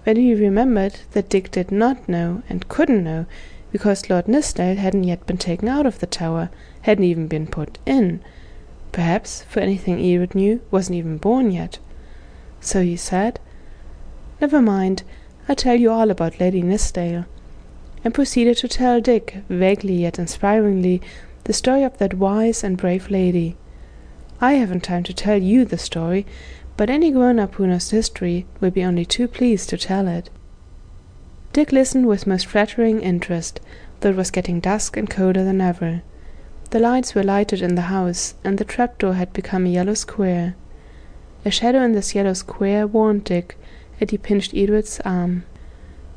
when 0.04 0.18
he 0.18 0.36
remembered 0.36 1.00
that 1.14 1.30
Dick 1.30 1.50
did 1.50 1.72
not 1.72 2.10
know 2.10 2.44
and 2.50 2.68
couldn't 2.68 3.06
know, 3.06 3.26
because 3.72 4.10
Lord 4.10 4.26
Nithsdale 4.26 4.76
hadn't 4.76 5.06
yet 5.06 5.26
been 5.26 5.38
taken 5.38 5.70
out 5.70 5.86
of 5.86 6.00
the 6.00 6.08
tower, 6.08 6.50
hadn't 6.82 7.04
even 7.04 7.28
been 7.28 7.48
put 7.48 7.78
in. 7.86 8.22
Perhaps, 8.92 9.44
for 9.44 9.60
anything 9.60 10.00
Edred 10.00 10.36
knew, 10.36 10.62
wasn't 10.70 10.98
even 10.98 11.18
born 11.18 11.52
yet. 11.52 11.80
So 12.60 12.82
he 12.82 12.96
said, 12.96 13.40
Never 14.40 14.62
mind, 14.62 15.04
I'll 15.48 15.56
tell 15.56 15.76
you 15.76 15.92
all 15.92 16.12
about 16.12 16.40
Lady 16.40 16.62
Nithsdale, 16.62 17.26
and 18.04 18.14
proceeded 18.14 18.58
to 18.58 18.68
tell 18.68 19.00
Dick, 19.00 19.38
vaguely 19.50 19.96
yet 19.96 20.20
inspiringly, 20.20 21.02
the 21.44 21.54
story 21.54 21.84
of 21.84 21.98
that 21.98 22.16
wise 22.16 22.64
and 22.64 22.78
brave 22.78 23.10
lady. 23.10 23.56
I 24.40 24.54
haven't 24.54 24.84
time 24.84 25.04
to 25.04 25.14
tell 25.14 25.42
you 25.42 25.66
the 25.66 25.78
story, 25.78 26.26
but 26.78 26.90
any 26.90 27.12
grown-up 27.12 27.56
who 27.56 27.68
knows 27.68 27.92
history 27.92 28.46
will 28.60 28.72
be 28.72 28.84
only 28.84 29.06
too 29.06 29.28
pleased 29.28 29.70
to 29.70 29.78
tell 29.78 30.08
it. 30.08 30.30
Dick 31.54 31.72
listened 31.72 32.08
with 32.08 32.26
most 32.26 32.48
flattering 32.48 33.02
interest, 33.02 33.60
though 34.00 34.10
it 34.10 34.16
was 34.16 34.32
getting 34.32 34.60
dusk 34.60 34.98
and 34.98 35.10
colder 35.10 35.44
than 35.44 35.62
ever. 35.62 36.02
The 36.72 36.80
lights 36.80 37.14
were 37.14 37.24
lighted 37.24 37.62
in 37.62 37.76
the 37.76 37.92
house, 37.94 38.34
and 38.46 38.58
the 38.58 38.64
trap-door 38.64 39.16
had 39.16 39.34
become 39.34 39.66
a 39.66 39.70
yellow 39.70 39.94
square. 39.94 40.56
A 41.44 41.52
shadow 41.52 41.82
in 41.82 41.92
this 41.92 42.16
yellow 42.16 42.32
square 42.32 42.88
warned 42.88 43.26
Dick, 43.26 43.58
and 44.00 44.10
he 44.10 44.18
pinched 44.18 44.54
Edred's 44.54 45.02
arm. 45.04 45.44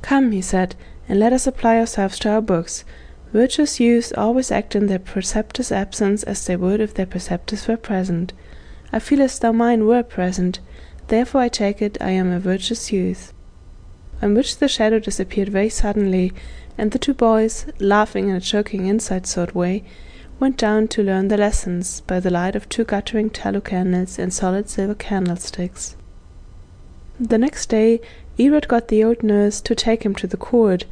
Come, 0.01 0.31
he 0.31 0.41
said, 0.41 0.77
and 1.09 1.19
let 1.19 1.33
us 1.33 1.49
apply 1.49 1.79
ourselves 1.79 2.21
to 2.21 2.31
our 2.31 2.41
books. 2.41 2.85
Virtuous 3.33 3.81
youths 3.81 4.13
always 4.17 4.53
act 4.53 4.77
in 4.77 4.87
their 4.87 5.01
preceptor's 5.01 5.73
absence 5.73 6.23
as 6.23 6.47
they 6.47 6.55
would 6.55 6.81
if 6.81 6.95
their 6.95 7.05
preceptors 7.05 7.67
were 7.67 7.77
present. 7.77 8.33
I 8.93 9.01
feel 9.01 9.23
as 9.23 9.41
though 9.41 9.53
mine 9.53 9.87
were 9.87 10.05
present, 10.05 10.61
therefore 11.09 11.41
I 11.41 11.49
take 11.49 11.83
it 11.83 11.99
I 12.01 12.11
am 12.11 12.31
a 12.31 12.39
virtuous 12.39 12.93
youth. 12.93 13.33
On 14.23 14.35
which 14.35 14.59
the 14.59 14.69
shadow 14.69 15.01
disappeared 15.01 15.49
very 15.49 15.69
suddenly, 15.69 16.33
and 16.79 16.93
the 16.93 16.99
two 17.01 17.15
boys, 17.15 17.67
laughing 17.81 18.29
in 18.29 18.37
a 18.37 18.41
choking 18.41 18.87
inside 18.87 19.27
sort 19.27 19.53
way, 19.53 19.83
went 20.41 20.57
down 20.57 20.89
to 20.89 21.03
learn 21.03 21.29
their 21.29 21.39
lessons 21.39 22.01
by 22.03 22.21
the 22.21 22.31
light 22.31 22.57
of 22.57 22.69
two 22.69 22.85
guttering 22.85 23.31
tallow 23.31 23.61
candles 23.61 24.19
and 24.19 24.33
solid 24.33 24.69
silver 24.69 24.95
candlesticks. 24.95 25.97
The 27.21 27.39
next 27.39 27.69
day 27.69 28.01
Edred 28.39 28.67
got 28.67 28.89
the 28.89 29.05
old 29.05 29.23
nurse 29.23 29.61
to 29.61 29.75
take 29.75 30.05
him 30.05 30.15
to 30.17 30.27
the 30.27 30.37
court, 30.37 30.87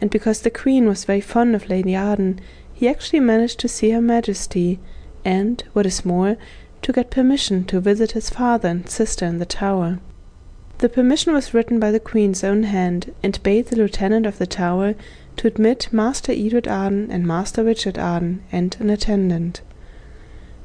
and 0.00 0.10
because 0.10 0.40
the 0.40 0.50
queen 0.50 0.86
was 0.86 1.04
very 1.04 1.20
fond 1.20 1.54
of 1.54 1.68
Lady 1.68 1.94
Arden, 1.94 2.40
he 2.74 2.88
actually 2.88 3.20
managed 3.20 3.60
to 3.60 3.68
see 3.68 3.90
her 3.90 4.00
majesty, 4.00 4.80
and, 5.24 5.62
what 5.72 5.86
is 5.86 6.04
more, 6.04 6.36
to 6.82 6.92
get 6.92 7.10
permission 7.10 7.64
to 7.66 7.78
visit 7.78 8.12
his 8.12 8.30
father 8.30 8.68
and 8.68 8.88
sister 8.88 9.26
in 9.26 9.38
the 9.38 9.46
tower. 9.46 10.00
The 10.78 10.88
permission 10.88 11.34
was 11.34 11.52
written 11.52 11.78
by 11.78 11.90
the 11.90 12.00
queen's 12.00 12.42
own 12.42 12.62
hand, 12.64 13.14
and 13.22 13.42
bade 13.42 13.66
the 13.66 13.76
lieutenant 13.76 14.26
of 14.26 14.38
the 14.38 14.46
tower 14.46 14.94
to 15.40 15.46
admit 15.46 15.88
Master 15.90 16.32
Edred 16.32 16.68
Arden 16.68 17.10
and 17.10 17.26
Master 17.26 17.64
Richard 17.64 17.98
Arden 17.98 18.42
and 18.52 18.76
an 18.78 18.90
attendant. 18.90 19.62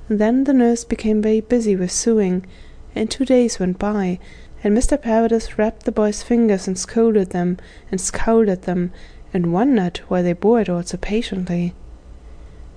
Then 0.09 0.43
the 0.43 0.51
nurse 0.51 0.83
became 0.83 1.21
very 1.21 1.39
busy 1.39 1.77
with 1.77 1.93
sewing, 1.93 2.45
and 2.93 3.09
two 3.09 3.23
days 3.23 3.57
went 3.57 3.79
by, 3.79 4.19
and 4.61 4.77
Mr. 4.77 5.01
Parados 5.01 5.57
rapped 5.57 5.83
the 5.85 5.93
boys' 5.93 6.23
fingers 6.23 6.67
and 6.67 6.77
scolded 6.77 7.29
them 7.29 7.57
and 7.89 8.01
scowled 8.01 8.49
at 8.49 8.63
them, 8.63 8.91
and 9.33 9.53
wondered 9.53 10.01
why 10.09 10.21
they 10.21 10.33
bore 10.33 10.59
it 10.59 10.67
all 10.67 10.83
so 10.83 10.97
patiently. 10.97 11.73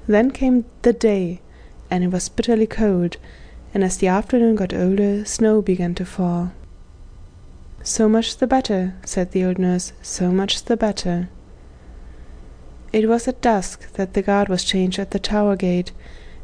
Then 0.06 0.30
came 0.30 0.66
the 0.82 0.92
day, 0.92 1.40
and 1.90 2.04
it 2.04 2.12
was 2.12 2.28
bitterly 2.28 2.68
cold, 2.68 3.16
and 3.74 3.82
as 3.82 3.96
the 3.96 4.06
afternoon 4.06 4.54
got 4.54 4.72
older, 4.72 5.24
snow 5.24 5.60
began 5.62 5.96
to 5.96 6.04
fall. 6.04 6.52
So 7.82 8.08
much 8.08 8.36
the 8.36 8.46
better, 8.46 8.94
said 9.04 9.32
the 9.32 9.44
old 9.44 9.58
nurse, 9.58 9.92
so 10.00 10.30
much 10.30 10.66
the 10.66 10.76
better. 10.76 11.28
It 12.92 13.08
was 13.08 13.28
at 13.28 13.42
dusk 13.42 13.92
that 13.94 14.14
the 14.14 14.22
guard 14.22 14.48
was 14.48 14.64
changed 14.64 14.98
at 14.98 15.10
the 15.10 15.18
tower 15.18 15.56
gate, 15.56 15.92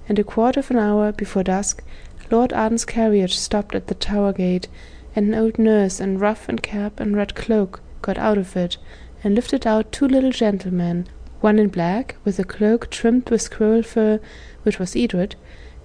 and 0.09 0.19
a 0.19 0.25
quarter 0.25 0.61
of 0.61 0.71
an 0.71 0.79
hour 0.79 1.11
before 1.11 1.43
dusk 1.43 1.83
Lord 2.31 2.53
Arden's 2.53 2.85
carriage 2.85 3.37
stopped 3.37 3.75
at 3.75 3.87
the 3.87 3.95
tower 3.95 4.33
gate, 4.33 4.69
and 5.17 5.29
an 5.29 5.35
old 5.35 5.59
nurse 5.59 6.01
in 6.01 6.19
ruff 6.19 6.49
and 6.49 6.63
cap 6.63 7.01
and 7.01 7.17
red 7.17 7.35
cloak 7.35 7.81
got 8.03 8.19
out 8.19 8.37
of 8.37 8.57
it, 8.57 8.77
and 9.23 9.35
lifted 9.35 9.67
out 9.67 9.91
two 9.91 10.07
little 10.07 10.33
gentlemen, 10.33 11.07
one 11.41 11.59
in 11.59 11.69
black, 11.69 12.17
with 12.25 12.39
a 12.39 12.45
cloak 12.45 12.91
trimmed 12.91 13.31
with 13.31 13.41
squirrel 13.41 13.83
fur, 13.83 14.21
which 14.65 14.79
was 14.79 14.95
Edred, 14.95 15.37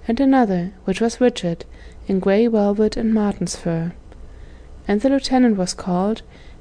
and 0.06 0.20
another, 0.20 0.72
which 0.84 1.00
was 1.00 1.20
Richard, 1.20 1.64
in 2.06 2.20
grey 2.20 2.46
velvet 2.46 2.96
and 2.96 3.14
marten's 3.14 3.56
fur. 3.56 3.92
And 4.86 5.00
the 5.00 5.08
lieutenant 5.08 5.56
was 5.56 5.72
called, 5.72 6.20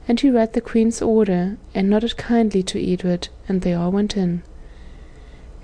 and 0.09 0.21
he 0.21 0.29
read 0.31 0.53
the 0.53 0.59
Queen's 0.59 1.03
order, 1.03 1.55
and 1.75 1.87
nodded 1.87 2.17
kindly 2.17 2.63
to 2.63 2.79
Edred, 2.81 3.29
and 3.47 3.61
they 3.61 3.75
all 3.75 3.91
went 3.91 4.17
in. 4.17 4.41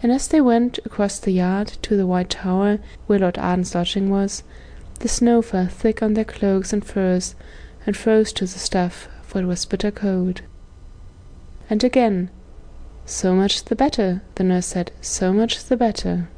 And 0.04 0.12
as 0.12 0.28
they 0.28 0.40
went 0.40 0.78
across 0.86 1.18
the 1.18 1.32
yard 1.32 1.70
to 1.82 1.98
the 1.98 2.06
White 2.06 2.30
Tower, 2.30 2.78
where 3.08 3.18
Lord 3.18 3.40
Arden's 3.40 3.74
lodging 3.74 4.12
was, 4.12 4.44
the 5.00 5.08
snow 5.08 5.42
fell 5.42 5.66
thick 5.66 6.04
on 6.04 6.14
their 6.14 6.24
cloaks 6.24 6.72
and 6.72 6.86
furs, 6.86 7.34
and 7.88 7.98
froze 7.98 8.32
to 8.34 8.46
the 8.46 8.60
stuff, 8.60 9.08
for 9.24 9.42
it 9.42 9.46
was 9.46 9.66
bitter 9.66 9.90
cold. 9.90 10.44
And 11.68 11.84
again, 11.84 12.30
so 13.04 13.34
much 13.34 13.66
the 13.66 13.76
better, 13.76 14.22
the 14.36 14.44
nurse 14.44 14.68
said, 14.68 14.92
so 15.02 15.34
much 15.34 15.64
the 15.64 15.76
better. 15.76 16.30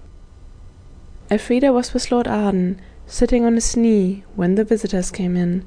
Elfrida 1.30 1.74
was 1.74 1.94
with 1.94 2.10
Lord 2.10 2.28
Arden, 2.28 2.80
sitting 3.06 3.44
on 3.44 3.56
his 3.56 3.76
knee, 3.76 4.24
when 4.38 4.56
the 4.56 4.64
visitors 4.64 5.12
came 5.12 5.36
in. 5.36 5.66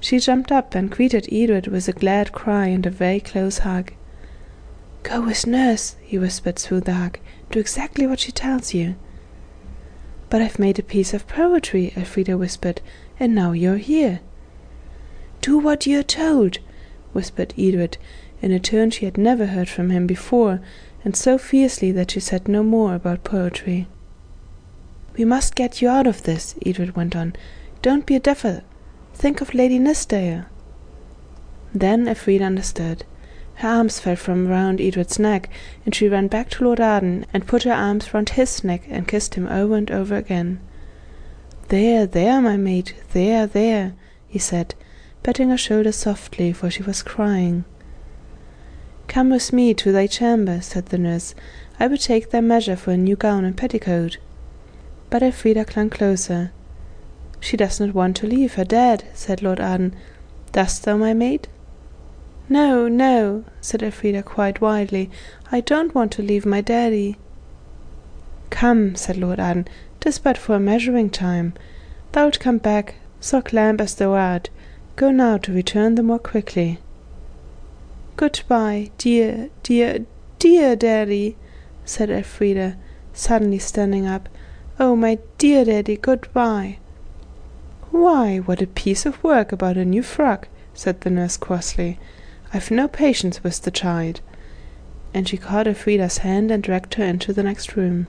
She 0.00 0.18
jumped 0.18 0.50
up 0.50 0.74
and 0.74 0.90
greeted 0.90 1.28
Edred 1.30 1.66
with 1.66 1.86
a 1.86 1.92
glad 1.92 2.32
cry 2.32 2.66
and 2.66 2.86
a 2.86 2.90
very 2.90 3.20
close 3.20 3.58
hug. 3.58 3.92
Go 5.02 5.20
with 5.20 5.46
nurse, 5.46 5.96
he 6.02 6.18
whispered 6.18 6.58
through 6.58 6.80
the 6.80 6.94
hug. 6.94 7.18
Do 7.50 7.60
exactly 7.60 8.06
what 8.06 8.20
she 8.20 8.32
tells 8.32 8.72
you. 8.72 8.96
But 10.30 10.40
I've 10.40 10.58
made 10.58 10.78
a 10.78 10.82
piece 10.82 11.12
of 11.12 11.28
poetry, 11.28 11.92
Elfrida 11.96 12.38
whispered, 12.38 12.80
and 13.18 13.34
now 13.34 13.52
you're 13.52 13.76
here. 13.76 14.20
Do 15.42 15.58
what 15.58 15.86
you're 15.86 16.02
told, 16.02 16.58
whispered 17.12 17.52
Edred, 17.58 17.98
in 18.40 18.52
a 18.52 18.60
tone 18.60 18.90
she 18.90 19.04
had 19.04 19.18
never 19.18 19.46
heard 19.46 19.68
from 19.68 19.90
him 19.90 20.06
before, 20.06 20.60
and 21.04 21.14
so 21.14 21.36
fiercely 21.36 21.92
that 21.92 22.12
she 22.12 22.20
said 22.20 22.48
no 22.48 22.62
more 22.62 22.94
about 22.94 23.24
poetry. 23.24 23.86
We 25.16 25.24
must 25.24 25.54
get 25.54 25.82
you 25.82 25.88
out 25.88 26.06
of 26.06 26.22
this, 26.22 26.54
Edred 26.64 26.96
went 26.96 27.14
on. 27.14 27.34
Don't 27.82 28.06
be 28.06 28.16
a 28.16 28.20
duffer. 28.20 28.62
Think 29.20 29.42
of 29.42 29.52
Lady 29.52 29.78
Nithsdale. 29.78 30.46
Then 31.74 32.08
Elfrida 32.08 32.42
understood. 32.42 33.04
Her 33.56 33.68
arms 33.68 34.00
fell 34.00 34.16
from 34.16 34.48
round 34.48 34.80
Edred's 34.80 35.18
neck, 35.18 35.50
and 35.84 35.94
she 35.94 36.08
ran 36.08 36.26
back 36.28 36.48
to 36.48 36.64
Lord 36.64 36.80
Arden 36.80 37.26
and 37.30 37.46
put 37.46 37.64
her 37.64 37.72
arms 37.74 38.14
round 38.14 38.30
his 38.30 38.64
neck 38.64 38.84
and 38.88 39.06
kissed 39.06 39.34
him 39.34 39.46
over 39.46 39.76
and 39.76 39.90
over 39.90 40.16
again. 40.16 40.58
There, 41.68 42.06
there, 42.06 42.40
my 42.40 42.56
mate, 42.56 42.94
there, 43.12 43.46
there, 43.46 43.92
he 44.26 44.38
said, 44.38 44.74
patting 45.22 45.50
her 45.50 45.58
shoulder 45.58 45.92
softly, 45.92 46.54
for 46.54 46.70
she 46.70 46.82
was 46.82 47.02
crying. 47.02 47.66
Come 49.06 49.28
with 49.28 49.52
me 49.52 49.74
to 49.74 49.92
thy 49.92 50.06
chamber, 50.06 50.62
said 50.62 50.86
the 50.86 50.96
nurse. 50.96 51.34
I 51.78 51.88
will 51.88 51.98
take 51.98 52.30
thy 52.30 52.40
measure 52.40 52.74
for 52.74 52.92
a 52.92 52.96
new 52.96 53.16
gown 53.16 53.44
and 53.44 53.54
petticoat. 53.54 54.16
But 55.10 55.22
Elfrida 55.22 55.66
clung 55.66 55.90
closer. 55.90 56.52
She 57.40 57.56
does 57.56 57.80
not 57.80 57.94
want 57.94 58.16
to 58.18 58.26
leave 58.26 58.54
her 58.54 58.64
dad, 58.64 59.04
said 59.14 59.42
Lord 59.42 59.58
Arden. 59.60 59.96
Dost 60.52 60.84
thou, 60.84 60.96
my 60.96 61.14
maid? 61.14 61.48
No, 62.50 62.88
no, 62.88 63.44
said 63.60 63.82
Elfrida 63.82 64.22
quite 64.22 64.60
wildly. 64.60 65.08
I 65.50 65.60
don't 65.60 65.94
want 65.94 66.12
to 66.12 66.22
leave 66.22 66.44
my 66.44 66.60
daddy. 66.60 67.16
Come, 68.50 68.96
said 68.96 69.16
Lord 69.16 69.38
Arden, 69.38 69.68
tis 70.00 70.18
but 70.18 70.36
for 70.36 70.56
a 70.56 70.60
measuring 70.60 71.08
time. 71.08 71.54
Thou'lt 72.12 72.40
come 72.40 72.58
back, 72.58 72.96
so 73.20 73.40
clamp 73.40 73.80
as 73.80 73.94
thou 73.94 74.14
art. 74.14 74.50
Go 74.96 75.10
now 75.10 75.38
to 75.38 75.52
return 75.52 75.94
the 75.94 76.02
more 76.02 76.18
quickly. 76.18 76.80
Goodbye, 78.16 78.90
dear, 78.98 79.48
dear, 79.62 80.04
dear 80.38 80.74
daddy, 80.74 81.36
said 81.84 82.10
Elfrida, 82.10 82.76
suddenly 83.14 83.60
standing 83.60 84.06
up. 84.06 84.28
Oh, 84.78 84.96
my 84.96 85.18
dear 85.38 85.64
daddy, 85.64 85.96
goodbye. 85.96 86.78
Why, 87.90 88.38
what 88.38 88.62
a 88.62 88.66
piece 88.66 89.04
of 89.04 89.22
work 89.22 89.52
about 89.52 89.76
a 89.76 89.84
new 89.84 90.02
frock, 90.02 90.48
said 90.74 91.00
the 91.00 91.10
nurse 91.10 91.36
crossly. 91.36 91.98
I've 92.54 92.70
no 92.70 92.88
patience 92.88 93.42
with 93.42 93.62
the 93.62 93.70
child. 93.70 94.20
And 95.12 95.28
she 95.28 95.36
caught 95.36 95.66
Elfrida's 95.66 96.18
hand 96.18 96.50
and 96.50 96.62
dragged 96.62 96.94
her 96.94 97.04
into 97.04 97.32
the 97.32 97.42
next 97.42 97.76
room. 97.76 98.06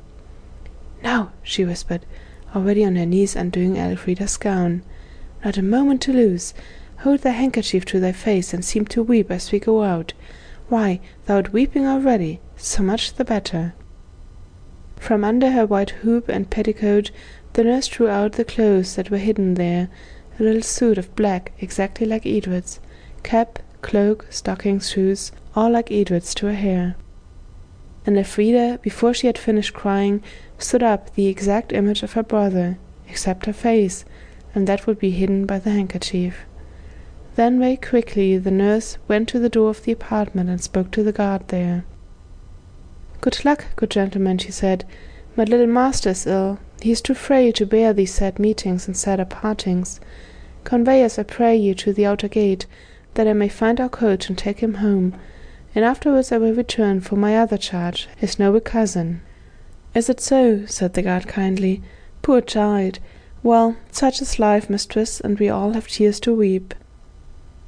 Now, 1.02 1.32
she 1.42 1.66
whispered, 1.66 2.06
already 2.56 2.86
on 2.86 2.96
her 2.96 3.06
knees 3.06 3.36
undoing 3.36 3.78
Elfrida's 3.78 4.38
gown. 4.38 4.84
Not 5.44 5.58
a 5.58 5.64
moment 5.64 6.02
to 6.04 6.14
lose. 6.14 6.54
Hold 7.00 7.22
thy 7.22 7.32
handkerchief 7.32 7.84
to 7.86 8.00
thy 8.00 8.12
face, 8.12 8.54
and 8.54 8.64
seem 8.64 8.86
to 8.86 9.02
weep 9.02 9.32
as 9.32 9.52
we 9.52 9.60
go 9.60 9.84
out. 9.84 10.14
Why, 10.70 11.00
thou'rt 11.26 11.52
weeping 11.52 11.88
already, 11.88 12.40
so 12.56 12.84
much 12.84 13.14
the 13.14 13.26
better. 13.26 13.74
From 15.02 15.24
under 15.24 15.50
her 15.50 15.66
white 15.66 15.90
hoop 15.90 16.30
and 16.30 16.48
petticoat 16.48 17.10
the 17.54 17.64
nurse 17.64 17.88
drew 17.88 18.08
out 18.08 18.34
the 18.34 18.46
clothes 18.46 18.96
that 18.96 19.10
were 19.10 19.18
hidden 19.18 19.56
there, 19.56 19.90
a 20.40 20.44
little 20.44 20.62
suit 20.62 21.00
of 21.00 21.14
black, 21.16 21.54
exactly 21.60 22.06
like 22.06 22.24
Edred's, 22.24 22.80
cap, 23.24 23.58
cloak, 23.82 24.28
stockings, 24.30 24.92
shoes, 24.92 25.32
all 25.56 25.72
like 25.72 25.92
Edred's 25.92 26.36
to 26.36 26.50
a 26.50 26.54
hair. 26.54 26.96
And 28.06 28.16
Elfrida, 28.16 28.80
before 28.84 29.16
she 29.16 29.26
had 29.26 29.40
finished 29.40 29.74
crying, 29.74 30.22
stood 30.60 30.84
up 30.84 31.14
the 31.16 31.28
exact 31.28 31.74
image 31.74 32.04
of 32.04 32.14
her 32.14 32.24
brother, 32.24 32.78
except 33.10 33.48
her 33.48 33.54
face, 33.54 34.06
and 34.54 34.68
that 34.68 34.86
would 34.86 35.00
be 35.00 35.10
hidden 35.10 35.48
by 35.48 35.58
the 35.58 35.72
handkerchief. 35.72 36.46
Then 37.36 37.58
very 37.58 37.76
quickly 37.76 38.38
the 38.38 38.52
nurse 38.52 39.00
went 39.08 39.28
to 39.30 39.40
the 39.40 39.50
door 39.50 39.72
of 39.72 39.84
the 39.84 39.92
apartment 39.92 40.52
and 40.52 40.62
spoke 40.62 40.92
to 40.92 41.02
the 41.02 41.12
guard 41.12 41.48
there. 41.48 41.86
Good 43.22 43.46
luck, 43.46 43.66
good 43.76 43.92
gentlemen, 43.92 44.40
she 44.40 44.52
said. 44.52 44.84
My 45.36 45.44
little 45.44 45.68
master 45.68 46.10
is 46.10 46.26
ill. 46.26 46.58
He 46.82 46.92
is 46.92 47.02
too 47.02 47.14
frail 47.14 47.54
to 47.54 47.68
bear 47.68 47.94
these 47.94 48.14
sad 48.14 48.40
meetings 48.40 48.88
and 48.88 48.98
sadder 48.98 49.26
partings. 49.26 50.00
Convey 50.64 51.04
us, 51.04 51.20
I 51.20 51.24
pray 51.24 51.56
you, 51.56 51.76
to 51.76 51.94
the 51.94 52.08
outer 52.08 52.28
gate, 52.28 52.66
that 53.14 53.28
I 53.28 53.34
may 53.34 53.48
find 53.48 53.80
our 53.80 53.90
coach 53.90 54.28
and 54.28 54.36
take 54.36 54.60
him 54.62 54.74
home, 54.76 55.14
and 55.76 55.86
afterwards 55.86 56.32
I 56.32 56.40
will 56.40 56.56
return 56.56 57.00
for 57.00 57.16
my 57.16 57.38
other 57.38 57.58
charge, 57.58 58.10
his 58.18 58.40
noble 58.40 58.60
cousin. 58.60 59.22
Is 59.94 60.10
it 60.10 60.20
so? 60.20 60.66
said 60.66 60.96
the 60.96 61.04
guard 61.04 61.28
kindly. 61.28 61.84
Poor 62.24 62.42
child! 62.42 62.98
Well, 63.44 63.78
such 63.92 64.22
is 64.22 64.40
life, 64.40 64.68
mistress, 64.68 65.20
and 65.20 65.38
we 65.38 65.48
all 65.48 65.74
have 65.74 65.88
tears 65.88 66.20
to 66.22 66.34
weep 66.34 66.74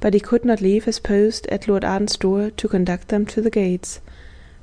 but 0.04 0.12
he 0.12 0.20
could 0.20 0.44
not 0.44 0.60
leave 0.60 0.84
his 0.84 0.98
post 0.98 1.46
at 1.46 1.66
Lord 1.66 1.82
Arden's 1.82 2.18
door 2.18 2.50
to 2.50 2.68
conduct 2.68 3.08
them 3.08 3.24
to 3.24 3.40
the 3.40 3.48
gates. 3.48 4.00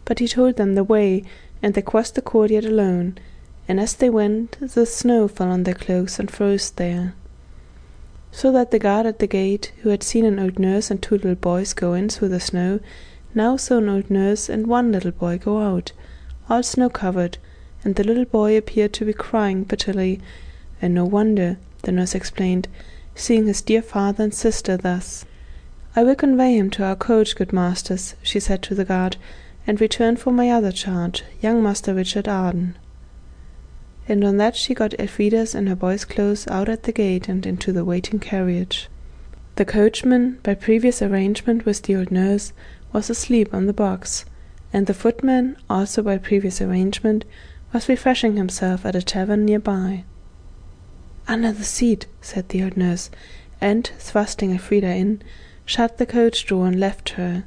But 0.04 0.18
he 0.18 0.28
told 0.28 0.56
them 0.56 0.74
the 0.74 0.84
way, 0.84 1.24
and 1.62 1.76
they 1.76 1.84
crossed 1.84 2.16
the 2.16 2.24
courtyard 2.24 2.66
alone, 2.66 3.20
and 3.68 3.80
as 3.80 3.94
they 3.94 4.10
went 4.10 4.58
the 4.60 4.86
snow 4.88 5.28
fell 5.28 5.52
on 5.52 5.62
their 5.62 5.76
cloaks 5.76 6.18
and 6.18 6.32
froze 6.32 6.72
there. 6.72 7.14
So 8.32 8.52
that 8.52 8.72
the 8.72 8.80
guard 8.80 9.06
at 9.06 9.20
the 9.20 9.28
gate, 9.28 9.72
who 9.82 9.90
had 9.90 10.02
seen 10.02 10.26
an 10.26 10.40
old 10.40 10.58
nurse 10.58 10.90
and 10.90 11.00
two 11.02 11.16
little 11.16 11.36
boys 11.36 11.74
go 11.74 11.94
in 11.94 12.10
through 12.10 12.30
the 12.30 12.40
snow, 12.40 12.80
now 13.36 13.58
saw 13.58 13.78
an 13.78 13.90
old 13.90 14.10
nurse 14.10 14.50
and 14.50 14.66
one 14.66 14.92
little 14.92 15.12
boy 15.12 15.38
go 15.38 15.62
out, 15.62 15.92
all 16.50 16.64
snow 16.64 16.90
covered, 16.90 17.38
and 17.84 17.94
the 17.96 18.04
little 18.04 18.26
boy 18.26 18.58
appeared 18.58 18.94
to 18.94 19.06
be 19.06 19.14
crying 19.14 19.64
bitterly, 19.66 20.20
and 20.82 20.96
no 20.96 21.06
wonder, 21.06 21.58
the 21.84 21.92
nurse 21.92 22.16
explained, 22.16 22.68
seeing 23.14 23.46
his 23.46 23.62
dear 23.62 23.82
father 23.84 24.24
and 24.24 24.34
sister 24.34 24.78
thus. 24.78 25.26
I 25.96 26.04
will 26.04 26.16
convey 26.16 26.58
him 26.58 26.72
to 26.72 26.84
our 26.84 26.96
coach, 26.96 27.36
good 27.36 27.54
masters, 27.54 28.16
she 28.24 28.40
said 28.40 28.64
to 28.64 28.74
the 28.74 28.86
guard, 28.86 29.18
and 29.68 29.80
return 29.80 30.16
for 30.16 30.32
my 30.32 30.50
other 30.50 30.72
charge, 30.72 31.24
young 31.42 31.62
Master 31.62 31.94
Richard 31.94 32.28
Arden. 32.28 32.78
And 34.08 34.24
on 34.24 34.38
that 34.38 34.56
she 34.56 34.74
got 34.74 35.00
Elfrida's 35.00 35.54
and 35.54 35.70
her 35.70 35.76
boy's 35.76 36.06
clothes 36.06 36.48
out 36.48 36.68
at 36.68 36.84
the 36.84 36.92
gate 36.92 37.30
and 37.30 37.46
into 37.46 37.72
the 37.72 37.86
waiting 37.86 38.20
carriage. 38.20 38.90
The 39.56 39.66
coachman, 39.66 40.40
by 40.44 40.56
previous 40.56 41.02
arrangement 41.02 41.66
with 41.66 41.84
the 41.84 41.96
old 41.96 42.12
nurse, 42.12 42.54
was 42.92 43.10
asleep 43.10 43.54
on 43.54 43.68
the 43.68 43.74
box, 43.74 44.26
and 44.74 44.88
the 44.88 44.94
footman, 44.94 45.58
also 45.70 46.02
by 46.02 46.18
previous 46.18 46.62
arrangement, 46.62 47.26
was 47.72 47.88
refreshing 47.88 48.38
himself 48.38 48.86
at 48.86 48.96
a 48.96 49.02
tavern 49.02 49.46
near 49.46 49.60
by. 49.60 50.04
Under 51.28 51.52
the 51.52 51.64
seat, 51.64 52.08
said 52.22 52.50
the 52.50 52.64
old 52.64 52.76
nurse, 52.76 53.10
and, 53.62 53.92
thrusting 54.00 54.52
Elfrida 54.52 54.88
in, 54.88 55.22
shut 55.66 55.98
the 55.98 56.06
coach 56.06 56.48
door 56.48 56.68
and 56.68 56.80
left 56.80 57.10
her. 57.10 57.46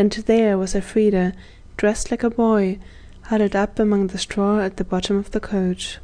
And 0.00 0.12
there 0.12 0.56
was 0.56 0.74
Elfrida, 0.74 1.34
dressed 1.76 2.10
like 2.10 2.22
a 2.22 2.30
boy, 2.30 2.78
huddled 3.24 3.54
up 3.54 3.78
among 3.78 4.06
the 4.06 4.16
straw 4.16 4.60
at 4.60 4.78
the 4.78 4.82
bottom 4.92 5.18
of 5.18 5.32
the 5.32 5.40
coach. 5.40 5.98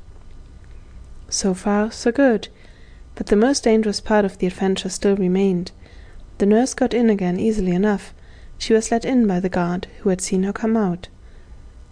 So 1.30 1.54
far, 1.54 1.90
so 1.90 2.12
good, 2.12 2.48
but 3.14 3.28
the 3.28 3.36
most 3.36 3.64
dangerous 3.64 4.02
part 4.02 4.26
of 4.26 4.36
the 4.36 4.48
adventure 4.48 4.90
still 4.90 5.16
remained. 5.16 5.72
The 6.36 6.44
nurse 6.44 6.74
got 6.74 6.92
in 6.92 7.08
again 7.08 7.40
easily 7.40 7.72
enough. 7.72 8.12
She 8.58 8.74
was 8.74 8.90
let 8.90 9.06
in 9.06 9.26
by 9.26 9.40
the 9.40 9.48
guard, 9.48 9.86
who 10.00 10.10
had 10.10 10.20
seen 10.20 10.42
her 10.42 10.52
come 10.52 10.76
out. 10.76 11.08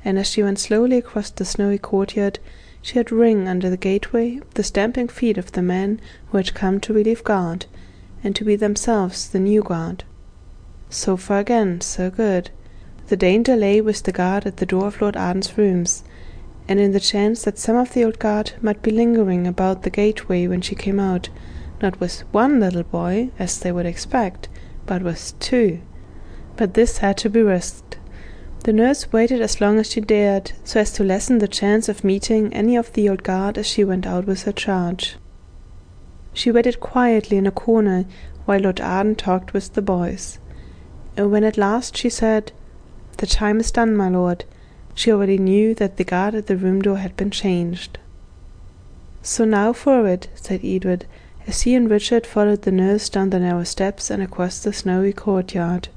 And 0.04 0.18
as 0.18 0.26
she 0.26 0.42
went 0.42 0.58
slowly 0.58 0.98
across 0.98 1.30
the 1.30 1.46
snowy 1.46 1.78
courtyard, 1.78 2.38
she 2.82 2.98
heard 2.98 3.12
ring 3.12 3.48
under 3.48 3.70
the 3.70 3.78
gateway 3.78 4.42
the 4.52 4.62
stamping 4.62 5.08
feet 5.08 5.38
of 5.38 5.52
the 5.52 5.62
men 5.62 6.02
who 6.26 6.36
had 6.36 6.52
come 6.52 6.80
to 6.80 6.92
relieve 6.92 7.24
guard, 7.24 7.64
and 8.22 8.36
to 8.36 8.44
be 8.44 8.56
themselves 8.56 9.26
the 9.26 9.40
new 9.40 9.62
guard. 9.62 10.04
So 10.94 11.16
far 11.16 11.40
again, 11.40 11.80
so 11.80 12.08
good. 12.08 12.50
The 13.08 13.16
danger 13.16 13.56
lay 13.56 13.80
with 13.80 14.04
the 14.04 14.12
guard 14.12 14.46
at 14.46 14.58
the 14.58 14.64
door 14.64 14.86
of 14.86 15.00
Lord 15.00 15.16
Arden's 15.16 15.58
rooms, 15.58 16.04
and 16.68 16.78
in 16.78 16.92
the 16.92 17.00
chance 17.00 17.42
that 17.42 17.58
some 17.58 17.74
of 17.74 17.92
the 17.92 18.04
old 18.04 18.20
guard 18.20 18.52
might 18.62 18.80
be 18.80 18.92
lingering 18.92 19.44
about 19.44 19.82
the 19.82 19.90
gateway 19.90 20.46
when 20.46 20.60
she 20.60 20.76
came 20.76 21.00
out, 21.00 21.30
not 21.82 21.98
with 21.98 22.20
one 22.30 22.60
little 22.60 22.84
boy, 22.84 23.30
as 23.40 23.58
they 23.58 23.72
would 23.72 23.86
expect, 23.86 24.48
but 24.86 25.02
with 25.02 25.36
two. 25.40 25.80
But 26.54 26.74
this 26.74 26.98
had 26.98 27.16
to 27.18 27.28
be 27.28 27.42
risked. 27.42 27.98
The 28.62 28.72
nurse 28.72 29.12
waited 29.12 29.42
as 29.42 29.60
long 29.60 29.80
as 29.80 29.90
she 29.90 30.00
dared, 30.00 30.52
so 30.62 30.78
as 30.78 30.92
to 30.92 31.02
lessen 31.02 31.38
the 31.38 31.48
chance 31.48 31.88
of 31.88 32.04
meeting 32.04 32.54
any 32.54 32.76
of 32.76 32.92
the 32.92 33.08
old 33.08 33.24
guard 33.24 33.58
as 33.58 33.66
she 33.66 33.82
went 33.82 34.06
out 34.06 34.26
with 34.26 34.44
her 34.44 34.52
charge. 34.52 35.16
She 36.32 36.52
waited 36.52 36.78
quietly 36.78 37.36
in 37.36 37.48
a 37.48 37.50
corner 37.50 38.04
while 38.44 38.60
Lord 38.60 38.80
Arden 38.80 39.16
talked 39.16 39.52
with 39.52 39.74
the 39.74 39.82
boys. 39.82 40.38
When 41.16 41.44
at 41.44 41.56
last 41.56 41.96
she 41.96 42.08
said, 42.08 42.50
The 43.18 43.26
time 43.26 43.60
is 43.60 43.70
done, 43.70 43.96
my 43.96 44.08
lord, 44.08 44.44
she 44.94 45.12
already 45.12 45.38
knew 45.38 45.74
that 45.74 45.96
the 45.96 46.04
guard 46.04 46.34
at 46.34 46.46
the 46.46 46.56
room 46.56 46.82
door 46.82 46.98
had 46.98 47.16
been 47.16 47.30
changed. 47.30 47.98
So 49.22 49.44
now 49.44 49.72
forward," 49.72 50.26
said 50.34 50.64
Edred, 50.64 51.06
as 51.46 51.62
he 51.62 51.74
and 51.74 51.88
Richard 51.88 52.26
followed 52.26 52.62
the 52.62 52.72
nurse 52.72 53.08
down 53.08 53.30
the 53.30 53.38
narrow 53.38 53.64
steps 53.64 54.10
and 54.10 54.22
across 54.22 54.58
the 54.58 54.72
snowy 54.72 55.12
courtyard. 55.12 55.88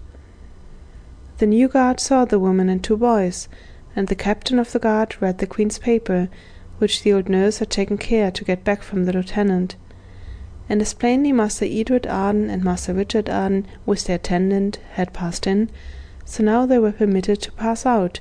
The 1.39 1.47
new 1.47 1.67
guard 1.67 1.99
saw 1.99 2.25
the 2.25 2.39
woman 2.39 2.69
and 2.69 2.83
two 2.83 2.97
boys, 2.97 3.47
and 3.95 4.07
the 4.07 4.15
captain 4.15 4.59
of 4.59 4.71
the 4.71 4.79
guard 4.79 5.15
read 5.19 5.39
the 5.39 5.47
Queen's 5.47 5.79
paper, 5.79 6.29
which 6.77 7.03
the 7.03 7.13
old 7.13 7.27
nurse 7.27 7.57
had 7.57 7.69
taken 7.69 7.97
care 7.97 8.29
to 8.31 8.43
get 8.43 8.63
back 8.63 8.83
from 8.83 9.05
the 9.05 9.13
lieutenant. 9.13 9.75
And 10.69 10.81
as 10.81 10.93
plainly 10.93 11.31
Master 11.31 11.65
Edred 11.65 12.05
Arden 12.07 12.49
and 12.49 12.63
Master 12.63 12.93
Richard 12.93 13.29
Arden, 13.29 13.65
with 13.85 14.03
their 14.03 14.17
attendant, 14.17 14.79
had 14.93 15.13
passed 15.13 15.47
in, 15.47 15.69
so 16.25 16.43
now 16.43 16.65
they 16.65 16.77
were 16.77 16.91
permitted 16.91 17.41
to 17.41 17.51
pass 17.53 17.85
out, 17.85 18.19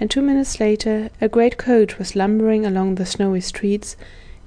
and 0.00 0.10
two 0.10 0.22
minutes 0.22 0.58
later 0.58 1.10
a 1.20 1.28
great 1.28 1.56
coach 1.56 1.98
was 1.98 2.16
lumbering 2.16 2.66
along 2.66 2.96
the 2.96 3.06
snowy 3.06 3.40
streets, 3.40 3.96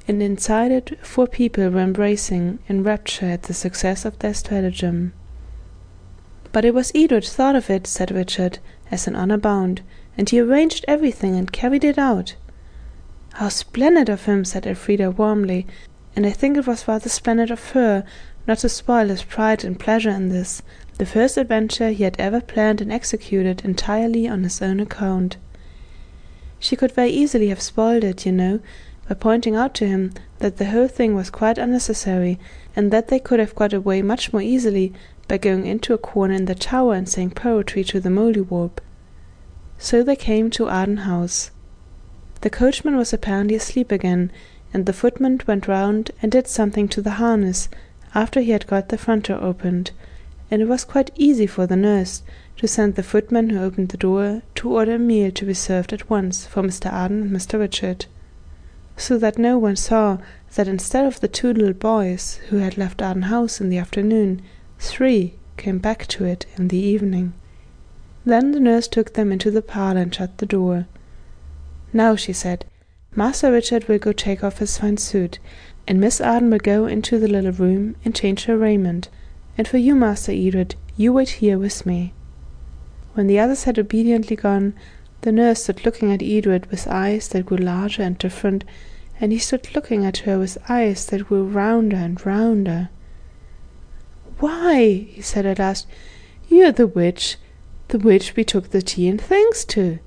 and 0.07 0.21
inside 0.21 0.71
it 0.71 0.99
four 1.05 1.25
people 1.25 1.69
were 1.69 1.79
embracing 1.79 2.59
in 2.67 2.83
rapture 2.83 3.27
at 3.27 3.43
the 3.43 3.53
success 3.53 4.03
of 4.03 4.19
their 4.19 4.33
stratagem. 4.33 5.13
But 6.51 6.65
it 6.65 6.73
was 6.73 6.91
Edred 6.93 7.23
thought 7.23 7.55
of 7.55 7.69
it, 7.69 7.87
said 7.87 8.11
Richard, 8.11 8.59
as 8.91 9.07
an 9.07 9.15
honor 9.15 9.37
bound, 9.37 9.81
and 10.17 10.29
he 10.29 10.39
arranged 10.41 10.83
everything 10.85 11.37
and 11.37 11.49
carried 11.49 11.85
it 11.85 11.97
out. 11.97 12.35
How 13.35 13.47
splendid 13.47 14.09
of 14.09 14.25
him, 14.25 14.43
said 14.43 14.67
Elfrida 14.67 15.11
warmly, 15.11 15.65
and 16.15 16.25
I 16.25 16.31
think 16.31 16.57
it 16.57 16.67
was 16.67 16.87
rather 16.87 17.09
splendid 17.09 17.51
of 17.51 17.71
her 17.71 18.03
not 18.47 18.59
to 18.59 18.69
spoil 18.69 19.07
his 19.07 19.23
pride 19.23 19.63
and 19.63 19.79
pleasure 19.79 20.09
in 20.09 20.29
this, 20.29 20.61
the 20.97 21.05
first 21.05 21.37
adventure 21.37 21.89
he 21.89 22.03
had 22.03 22.15
ever 22.19 22.41
planned 22.41 22.81
and 22.81 22.91
executed 22.91 23.61
entirely 23.63 24.27
on 24.27 24.43
his 24.43 24.61
own 24.61 24.79
account. 24.79 25.37
She 26.59 26.75
could 26.75 26.91
very 26.91 27.09
easily 27.09 27.49
have 27.49 27.61
spoiled 27.61 28.03
it, 28.03 28.25
you 28.25 28.31
know, 28.31 28.59
by 29.07 29.15
pointing 29.15 29.55
out 29.55 29.73
to 29.75 29.87
him 29.87 30.13
that 30.39 30.57
the 30.57 30.65
whole 30.65 30.87
thing 30.87 31.15
was 31.15 31.29
quite 31.29 31.57
unnecessary, 31.57 32.39
and 32.75 32.91
that 32.91 33.07
they 33.07 33.19
could 33.19 33.39
have 33.39 33.55
got 33.55 33.73
away 33.73 34.01
much 34.01 34.31
more 34.31 34.41
easily 34.41 34.93
by 35.27 35.37
going 35.37 35.65
into 35.65 35.93
a 35.93 35.97
corner 35.97 36.33
in 36.33 36.45
the 36.45 36.55
tower 36.55 36.93
and 36.93 37.09
saying 37.09 37.31
poetry 37.31 37.83
to 37.85 37.99
the 37.99 38.09
Mouldiwarp. 38.09 38.79
So 39.77 40.03
they 40.03 40.15
came 40.15 40.49
to 40.51 40.67
Arden 40.67 40.97
House. 40.97 41.51
The 42.41 42.49
coachman 42.49 42.95
was 42.95 43.13
apparently 43.13 43.55
asleep 43.55 43.91
again, 43.91 44.31
and 44.73 44.85
the 44.85 44.93
footman 44.93 45.39
went 45.47 45.67
round 45.67 46.11
and 46.21 46.31
did 46.31 46.47
something 46.47 46.87
to 46.87 47.01
the 47.01 47.11
harness 47.11 47.69
after 48.15 48.39
he 48.41 48.51
had 48.51 48.67
got 48.67 48.89
the 48.89 48.97
front 48.97 49.25
door 49.25 49.41
opened, 49.41 49.91
and 50.49 50.61
it 50.61 50.67
was 50.67 50.83
quite 50.83 51.11
easy 51.15 51.45
for 51.45 51.65
the 51.65 51.75
nurse 51.75 52.23
to 52.57 52.67
send 52.67 52.95
the 52.95 53.03
footman 53.03 53.49
who 53.49 53.61
opened 53.61 53.89
the 53.89 53.97
door 53.97 54.41
to 54.55 54.69
order 54.69 54.95
a 54.95 54.99
meal 54.99 55.31
to 55.31 55.45
be 55.45 55.53
served 55.53 55.93
at 55.93 56.09
once 56.09 56.45
for 56.45 56.61
Mr. 56.61 56.91
Arden 56.91 57.21
and 57.21 57.31
Mr. 57.31 57.57
Richard, 57.59 58.05
so 58.97 59.17
that 59.17 59.37
no 59.37 59.57
one 59.57 59.75
saw 59.75 60.17
that 60.55 60.67
instead 60.67 61.05
of 61.05 61.19
the 61.19 61.27
two 61.27 61.53
little 61.53 61.73
boys 61.73 62.39
who 62.49 62.57
had 62.57 62.77
left 62.77 63.01
Arden 63.01 63.23
House 63.23 63.61
in 63.61 63.69
the 63.69 63.77
afternoon, 63.77 64.41
three 64.79 65.35
came 65.57 65.77
back 65.77 66.05
to 66.07 66.25
it 66.25 66.45
in 66.57 66.67
the 66.67 66.77
evening. 66.77 67.33
Then 68.25 68.51
the 68.51 68.59
nurse 68.59 68.87
took 68.87 69.13
them 69.13 69.31
into 69.31 69.49
the 69.49 69.61
parlour 69.61 70.01
and 70.01 70.13
shut 70.13 70.37
the 70.37 70.45
door. 70.45 70.85
Now, 71.93 72.15
she 72.15 72.33
said, 72.33 72.65
Master 73.13 73.51
Richard 73.51 73.89
will 73.89 73.99
go 73.99 74.13
take 74.13 74.41
off 74.41 74.59
his 74.59 74.77
fine 74.77 74.95
suit, 74.95 75.39
and 75.85 75.99
Miss 75.99 76.21
Arden 76.21 76.49
will 76.49 76.59
go 76.59 76.85
into 76.85 77.19
the 77.19 77.27
little 77.27 77.51
room 77.51 77.97
and 78.05 78.15
change 78.15 78.45
her 78.45 78.57
raiment, 78.57 79.09
and 79.57 79.67
for 79.67 79.77
you, 79.77 79.95
Master 79.95 80.31
Edred, 80.31 80.75
you 80.95 81.11
wait 81.11 81.29
here 81.29 81.59
with 81.59 81.85
me. 81.85 82.13
When 83.13 83.27
the 83.27 83.37
others 83.37 83.65
had 83.65 83.77
obediently 83.77 84.37
gone, 84.37 84.73
the 85.21 85.33
nurse 85.33 85.63
stood 85.63 85.85
looking 85.85 86.13
at 86.13 86.23
Edred 86.23 86.67
with 86.71 86.87
eyes 86.87 87.27
that 87.29 87.45
grew 87.45 87.57
larger 87.57 88.01
and 88.01 88.17
different, 88.17 88.63
and 89.19 89.33
he 89.33 89.39
stood 89.39 89.75
looking 89.75 90.05
at 90.05 90.19
her 90.19 90.39
with 90.39 90.57
eyes 90.69 91.05
that 91.07 91.27
grew 91.27 91.43
rounder 91.43 91.97
and 91.97 92.25
rounder. 92.25 92.89
Why, 94.39 94.85
he 95.09 95.21
said 95.21 95.45
at 95.45 95.59
last, 95.59 95.85
you're 96.47 96.71
the 96.71 96.87
witch, 96.87 97.35
the 97.89 97.99
witch 97.99 98.37
we 98.37 98.45
took 98.45 98.69
the 98.69 98.81
tea 98.81 99.09
and 99.09 99.19
things 99.19 99.65
to. 99.65 99.99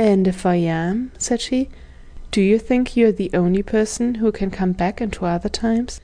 And 0.00 0.26
if 0.26 0.46
I 0.46 0.54
am, 0.54 1.12
said 1.18 1.42
she, 1.42 1.68
do 2.30 2.40
you 2.40 2.58
think 2.58 2.96
you're 2.96 3.12
the 3.12 3.30
only 3.34 3.62
person 3.62 4.14
who 4.14 4.32
can 4.32 4.50
come 4.50 4.72
back 4.72 5.02
into 5.02 5.26
other 5.26 5.50
times? 5.50 6.00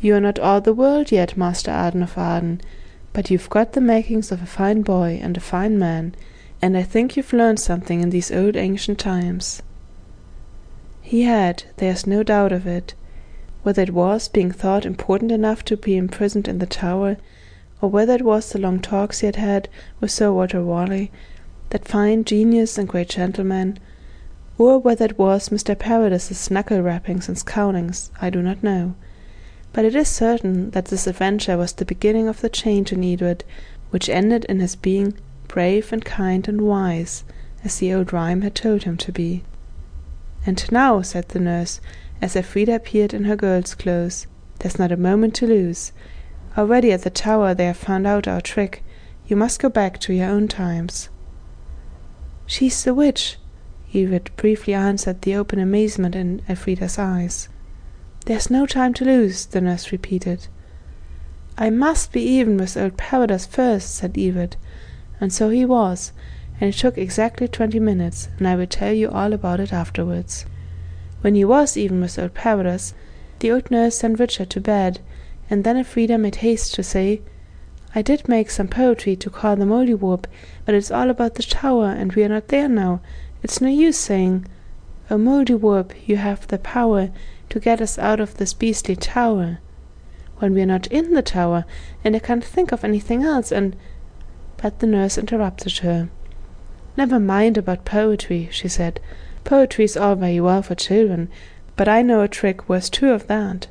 You're 0.00 0.18
not 0.18 0.38
all 0.38 0.62
the 0.62 0.72
world 0.72 1.12
yet, 1.12 1.36
Master 1.36 1.70
Arden 1.70 2.02
of 2.02 2.16
Arden, 2.16 2.62
but 3.12 3.30
you've 3.30 3.50
got 3.50 3.74
the 3.74 3.82
makings 3.82 4.32
of 4.32 4.42
a 4.42 4.46
fine 4.46 4.80
boy 4.80 5.20
and 5.22 5.36
a 5.36 5.40
fine 5.40 5.78
man, 5.78 6.14
and 6.62 6.74
I 6.74 6.82
think 6.82 7.18
you've 7.18 7.34
learned 7.34 7.60
something 7.60 8.00
in 8.00 8.08
these 8.08 8.32
old 8.32 8.56
ancient 8.56 8.98
times. 8.98 9.60
He 11.02 11.24
had, 11.24 11.64
there's 11.76 12.06
no 12.06 12.22
doubt 12.22 12.52
of 12.52 12.66
it. 12.66 12.94
Whether 13.62 13.82
it 13.82 13.92
was 13.92 14.28
being 14.28 14.52
thought 14.52 14.86
important 14.86 15.32
enough 15.32 15.62
to 15.66 15.76
be 15.76 15.98
imprisoned 15.98 16.48
in 16.48 16.60
the 16.60 16.66
tower, 16.66 17.18
or 17.82 17.90
whether 17.90 18.14
it 18.14 18.24
was 18.24 18.50
the 18.50 18.58
long 18.58 18.80
talks 18.80 19.20
he 19.20 19.26
had 19.26 19.36
had 19.36 19.68
with 20.00 20.12
Sir 20.12 20.32
Walter 20.32 20.62
Raleigh, 20.62 21.10
that 21.70 21.88
fine 21.88 22.24
genius 22.24 22.78
and 22.78 22.88
great 22.88 23.10
gentleman, 23.10 23.78
or 24.56 24.78
whether 24.78 25.04
it 25.04 25.18
was 25.18 25.50
Mr. 25.50 25.78
Parados's 25.78 26.50
knuckle 26.50 26.80
rappings 26.82 27.28
and 27.28 27.38
scowlings, 27.38 28.10
I 28.20 28.30
do 28.30 28.42
not 28.42 28.62
know 28.62 28.94
but 29.72 29.84
it 29.84 29.94
is 29.94 30.08
certain 30.08 30.70
that 30.70 30.86
this 30.86 31.06
adventure 31.06 31.56
was 31.56 31.72
the 31.72 31.84
beginning 31.84 32.26
of 32.26 32.40
the 32.40 32.48
change 32.48 32.92
in 32.92 33.04
Edred, 33.04 33.44
which 33.90 34.08
ended 34.08 34.44
in 34.46 34.60
his 34.60 34.74
being 34.76 35.14
brave 35.46 35.92
and 35.92 36.04
kind 36.04 36.48
and 36.48 36.62
wise, 36.62 37.22
as 37.62 37.78
the 37.78 37.92
old 37.92 38.12
rhyme 38.12 38.42
had 38.42 38.54
told 38.54 38.84
him 38.84 38.96
to 38.96 39.12
be. 39.12 39.44
And 40.46 40.70
now, 40.72 41.02
said 41.02 41.28
the 41.28 41.40
nurse, 41.40 41.80
as 42.20 42.34
Elfrida 42.34 42.74
appeared 42.74 43.12
in 43.14 43.24
her 43.24 43.36
girl's 43.36 43.74
clothes, 43.74 44.26
there's 44.58 44.78
not 44.78 44.90
a 44.90 44.96
moment 44.96 45.34
to 45.36 45.46
lose. 45.46 45.92
Already 46.56 46.90
at 46.90 47.02
the 47.02 47.10
tower 47.10 47.54
they 47.54 47.66
have 47.66 47.76
found 47.76 48.06
out 48.06 48.26
our 48.26 48.40
trick. 48.40 48.82
You 49.26 49.36
must 49.36 49.60
go 49.60 49.68
back 49.68 50.00
to 50.00 50.12
your 50.12 50.28
own 50.28 50.48
times. 50.48 51.08
She's 52.50 52.82
the 52.82 52.94
witch, 52.94 53.36
Edred 53.94 54.30
briefly 54.36 54.72
answered 54.72 55.20
the 55.20 55.36
open 55.36 55.58
amazement 55.58 56.14
in 56.14 56.40
Elfrida's 56.48 56.98
eyes. 56.98 57.50
There's 58.24 58.50
no 58.50 58.64
time 58.64 58.94
to 58.94 59.04
lose, 59.04 59.44
the 59.44 59.60
nurse 59.60 59.92
repeated. 59.92 60.48
I 61.58 61.68
must 61.68 62.10
be 62.10 62.22
even 62.22 62.56
with 62.56 62.74
old 62.74 62.96
Parados 62.96 63.46
first, 63.46 63.94
said 63.94 64.16
Edred, 64.16 64.56
and 65.20 65.30
so 65.30 65.50
he 65.50 65.66
was, 65.66 66.12
and 66.58 66.70
it 66.70 66.78
took 66.78 66.96
exactly 66.96 67.48
twenty 67.48 67.78
minutes, 67.78 68.30
and 68.38 68.48
I 68.48 68.56
will 68.56 68.66
tell 68.66 68.94
you 68.94 69.10
all 69.10 69.34
about 69.34 69.60
it 69.60 69.74
afterwards. 69.74 70.46
When 71.20 71.34
he 71.34 71.44
was 71.44 71.76
even 71.76 72.00
with 72.00 72.18
old 72.18 72.32
Parados, 72.32 72.94
the 73.40 73.52
old 73.52 73.70
nurse 73.70 73.98
sent 73.98 74.18
Richard 74.18 74.48
to 74.50 74.60
bed, 74.60 75.00
and 75.50 75.64
then 75.64 75.76
Elfrida 75.76 76.16
made 76.16 76.36
haste 76.36 76.74
to 76.76 76.82
say, 76.82 77.20
I 77.94 78.02
did 78.02 78.28
make 78.28 78.50
some 78.50 78.68
poetry 78.68 79.16
to 79.16 79.30
call 79.30 79.56
the 79.56 79.64
Mouldiwarp, 79.64 80.26
but 80.66 80.74
it's 80.74 80.90
all 80.90 81.08
about 81.08 81.34
the 81.36 81.42
tower, 81.42 81.86
and 81.86 82.12
we 82.12 82.22
are 82.22 82.28
not 82.28 82.48
there 82.48 82.68
now. 82.68 83.00
It's 83.42 83.60
no 83.60 83.68
use 83.68 83.96
saying, 83.96 84.46
O 85.10 85.16
Mouldiwarp, 85.16 85.92
you 86.06 86.16
have 86.16 86.46
the 86.48 86.58
power 86.58 87.10
to 87.48 87.60
get 87.60 87.80
us 87.80 87.98
out 87.98 88.20
of 88.20 88.36
this 88.36 88.52
beastly 88.52 88.94
tower, 88.94 89.58
when 90.36 90.52
we 90.52 90.60
are 90.60 90.66
not 90.66 90.86
in 90.88 91.14
the 91.14 91.22
tower, 91.22 91.64
and 92.04 92.14
I 92.14 92.18
can't 92.18 92.44
think 92.44 92.72
of 92.72 92.84
anything 92.84 93.22
else, 93.22 93.50
and 93.50 93.74
But 94.58 94.80
the 94.80 94.86
nurse 94.86 95.16
interrupted 95.16 95.78
her. 95.78 96.08
Never 96.96 97.20
mind 97.20 97.56
about 97.56 97.84
poetry, 97.84 98.48
she 98.50 98.68
said. 98.68 99.00
Poetry's 99.44 99.96
all 99.96 100.16
very 100.16 100.40
well 100.40 100.62
for 100.62 100.74
children, 100.74 101.30
but 101.76 101.88
I 101.88 102.02
know 102.02 102.20
a 102.22 102.28
trick 102.28 102.68
worth 102.68 102.90
two 102.90 103.10
of 103.12 103.28
that. 103.28 103.68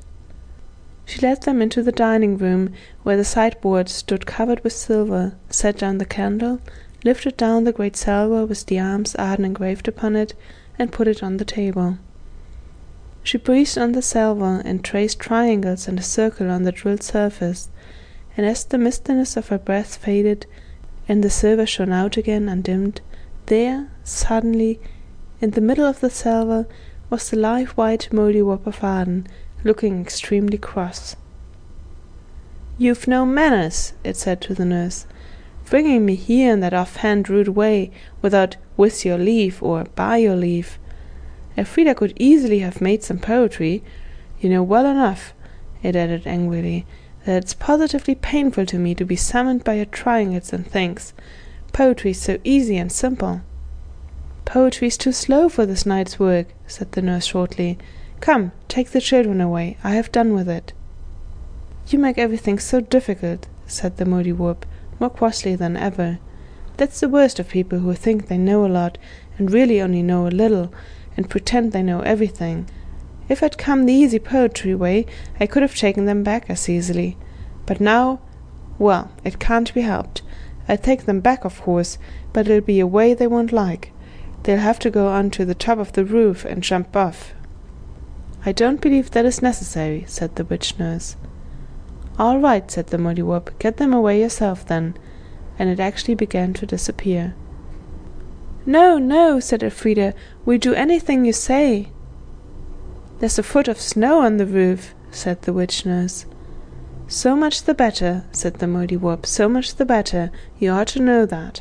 She 1.10 1.22
led 1.22 1.44
them 1.44 1.62
into 1.62 1.82
the 1.82 1.94
dining 1.94 2.38
room, 2.38 2.74
where 3.04 3.16
the 3.16 3.24
sideboard 3.24 3.88
stood 3.88 4.26
covered 4.26 4.62
with 4.62 4.74
silver, 4.74 5.36
set 5.50 5.78
down 5.78 6.00
the 6.00 6.06
candle, 6.06 6.60
lifted 7.06 7.38
down 7.38 7.64
the 7.64 7.72
great 7.72 7.96
salver 7.96 8.46
with 8.46 8.66
the 8.66 8.78
arms 8.78 9.16
Arden 9.16 9.46
engraved 9.46 9.88
upon 9.88 10.18
it, 10.18 10.34
and 10.78 10.92
put 10.92 11.08
it 11.08 11.24
on 11.24 11.38
the 11.38 11.46
table. 11.46 11.98
She 13.24 13.38
breathed 13.38 13.78
on 13.78 13.94
the 13.94 14.02
salver 14.02 14.62
and 14.66 14.84
traced 14.84 15.18
triangles 15.18 15.88
and 15.88 15.98
a 15.98 16.04
circle 16.04 16.52
on 16.52 16.64
the 16.64 16.74
drilled 16.74 17.04
surface, 17.04 17.70
and 18.36 18.46
as 18.46 18.66
the 18.66 18.78
mistiness 18.78 19.38
of 19.38 19.48
her 19.48 19.58
breath 19.58 19.96
faded, 19.96 20.46
and 21.08 21.24
the 21.24 21.30
silver 21.30 21.66
shone 21.66 21.94
out 21.94 22.18
again 22.18 22.50
undimmed, 22.50 23.00
there, 23.46 23.88
suddenly, 24.04 24.78
in 25.40 25.52
the 25.52 25.62
middle 25.62 25.86
of 25.86 26.02
the 26.02 26.10
salver, 26.10 26.68
was 27.10 27.30
the 27.30 27.38
live 27.38 27.70
white 27.78 28.10
Mouldiwarp 28.12 28.68
of 28.68 28.84
Arden, 28.84 29.26
looking 29.64 30.02
extremely 30.02 30.58
cross. 30.58 31.16
You've 32.78 33.08
no 33.08 33.26
manners, 33.26 33.94
it 34.04 34.18
said 34.18 34.40
to 34.42 34.54
the 34.54 34.66
nurse, 34.66 35.06
bringing 35.70 36.06
me 36.06 36.16
here 36.16 36.54
in 36.54 36.60
that 36.62 36.74
off-hand 36.74 37.28
rude 37.28 37.50
way, 37.50 37.92
without 38.22 38.56
with 38.78 39.04
your 39.04 39.18
leave 39.18 39.62
or 39.62 39.86
by 39.96 40.18
your 40.18 40.36
leave. 40.36 40.78
Elfrida 41.58 41.96
could 41.96 42.14
easily 42.18 42.60
have 42.60 42.80
made 42.82 43.04
some 43.04 43.18
poetry. 43.18 43.84
You 44.40 44.50
know 44.50 44.64
well 44.64 44.86
enough, 44.86 45.34
it 45.82 45.96
added 45.96 46.28
angrily, 46.28 46.86
that 47.26 47.44
it's 47.44 47.56
positively 47.56 48.14
painful 48.16 48.66
to 48.68 48.78
me 48.78 48.94
to 48.96 49.06
be 49.06 49.16
summoned 49.16 49.64
by 49.64 49.74
your 49.74 49.86
triangles 49.86 50.54
and 50.54 50.66
things. 50.66 51.14
Poetry's 51.74 52.22
so 52.22 52.38
easy 52.44 52.78
and 52.78 52.92
simple. 52.92 53.42
Poetry's 54.46 54.98
too 54.98 55.12
slow 55.12 55.50
for 55.50 55.66
this 55.66 55.86
night's 55.86 56.20
work, 56.20 56.48
said 56.68 56.92
the 56.92 57.02
nurse 57.02 57.26
shortly. 57.26 57.78
Come, 58.20 58.52
take 58.68 58.92
the 58.92 59.02
children 59.02 59.40
away. 59.42 59.78
I 59.84 59.92
have 59.92 60.12
done 60.12 60.34
with 60.34 60.50
it. 60.50 60.74
You 61.88 62.00
make 62.00 62.18
everything 62.18 62.60
so 62.60 62.82
difficult, 62.82 63.48
said 63.66 63.98
the 63.98 64.06
moody 64.06 64.34
Mouldiwarp, 64.34 64.64
more 65.00 65.10
crossly 65.10 65.56
than 65.56 65.78
ever. 65.78 66.20
That's 66.76 67.00
the 67.00 67.10
worst 67.10 67.40
of 67.40 67.50
people 67.50 67.80
who 67.80 67.94
think 67.94 68.28
they 68.28 68.38
know 68.38 68.66
a 68.66 68.68
lot 68.68 68.98
and 69.38 69.52
really 69.52 69.82
only 69.82 70.04
know 70.04 70.28
a 70.28 70.30
little, 70.30 70.74
and 71.16 71.30
pretend 71.30 71.72
they 71.72 71.84
know 71.84 72.02
everything. 72.02 72.68
If 73.30 73.44
I'd 73.44 73.58
come 73.58 73.86
the 73.86 73.94
easy 73.94 74.20
poetry 74.20 74.76
way, 74.76 75.06
I 75.40 75.48
could 75.48 75.62
have 75.62 75.76
taken 75.76 76.06
them 76.06 76.24
back 76.24 76.50
as 76.50 76.70
easily. 76.70 77.18
But 77.66 77.80
now, 77.80 78.20
well, 78.80 79.12
it 79.24 79.40
can't 79.40 79.74
be 79.74 79.82
helped. 79.82 80.22
I'd 80.68 80.84
take 80.84 81.06
them 81.06 81.20
back, 81.20 81.46
of 81.46 81.62
course, 81.62 81.98
but 82.34 82.48
it'll 82.48 82.62
be 82.62 82.80
a 82.80 82.88
way 82.88 83.14
they 83.14 83.28
won't 83.28 83.52
like. 83.52 83.92
They'll 84.44 84.60
have 84.60 84.80
to 84.80 84.90
go 84.90 85.08
on 85.08 85.30
to 85.32 85.46
the 85.46 85.56
top 85.56 85.78
of 85.78 85.94
the 85.94 86.06
roof 86.06 86.46
and 86.46 86.64
jump 86.64 86.96
off. 86.96 87.34
I 88.48 88.54
don't 88.54 88.80
believe 88.80 89.12
that 89.12 89.26
is 89.26 89.42
necessary, 89.42 90.06
said 90.08 90.38
the 90.38 90.46
witch 90.46 90.80
nurse. 90.80 91.18
All 92.18 92.40
right, 92.40 92.72
said 92.72 92.88
the 92.88 92.98
Mouldiwarp, 92.98 93.60
get 93.60 93.76
them 93.76 93.94
away 93.94 94.22
yourself 94.22 94.66
then, 94.66 94.96
and 95.60 95.70
it 95.70 95.82
actually 95.82 96.16
began 96.16 96.54
to 96.54 96.66
disappear. 96.66 97.36
No, 98.66 98.98
no, 99.00 99.42
said 99.42 99.64
Elfrida, 99.64 100.14
we'll 100.46 100.60
do 100.60 100.74
anything 100.74 101.26
you 101.26 101.34
say. 101.34 101.90
There's 103.20 103.38
a 103.38 103.44
foot 103.44 103.68
of 103.68 103.82
snow 103.82 104.22
on 104.22 104.38
the 104.38 104.46
roof, 104.46 104.96
said 105.12 105.42
the 105.42 105.52
witch 105.52 105.86
nurse. 105.86 106.26
So 107.10 107.36
much 107.36 107.64
the 107.64 107.74
better, 107.74 108.24
said 108.32 108.60
the 108.60 108.66
Mouldiwarp, 108.66 109.26
so 109.26 109.50
much 109.50 109.76
the 109.76 109.86
better. 109.86 110.32
You 110.58 110.72
ought 110.72 110.88
to 110.96 111.02
know 111.02 111.26
that. 111.26 111.60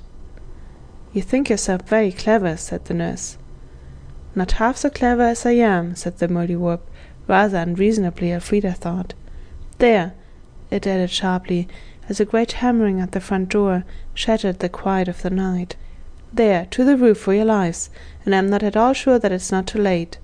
You 1.13 1.23
think 1.23 1.51
yourself 1.51 1.83
very 1.83 2.13
clever, 2.13 2.57
said 2.57 2.85
the 2.85 2.95
nurse. 2.95 3.39
Not 4.37 4.53
half 4.53 4.77
so 4.77 4.91
clever 4.91 5.23
as 5.23 5.47
I 5.47 5.53
am, 5.53 5.97
said 5.97 6.19
the 6.19 6.29
Mouldiwarp, 6.29 6.81
rather 7.27 7.57
unreasonably, 7.57 8.31
Elfrida 8.33 8.75
thought. 8.75 9.15
There, 9.79 10.13
it 10.71 10.87
added 10.87 11.11
sharply, 11.11 11.67
as 12.07 12.21
a 12.21 12.27
great 12.27 12.53
hammering 12.53 13.01
at 13.01 13.13
the 13.13 13.21
front 13.21 13.49
door 13.49 13.85
shattered 14.13 14.59
the 14.59 14.69
quiet 14.69 15.09
of 15.09 15.23
the 15.23 15.31
night. 15.31 15.77
There, 16.33 16.67
to 16.67 16.85
the 16.85 16.99
roof 16.99 17.19
for 17.19 17.33
your 17.33 17.47
lives, 17.47 17.89
and 18.27 18.35
I'm 18.35 18.51
not 18.51 18.63
at 18.63 18.77
all 18.77 18.93
sure 18.93 19.19
that 19.19 19.33
it's 19.33 19.51
not 19.51 19.67
too 19.67 19.81
late. 19.81 20.19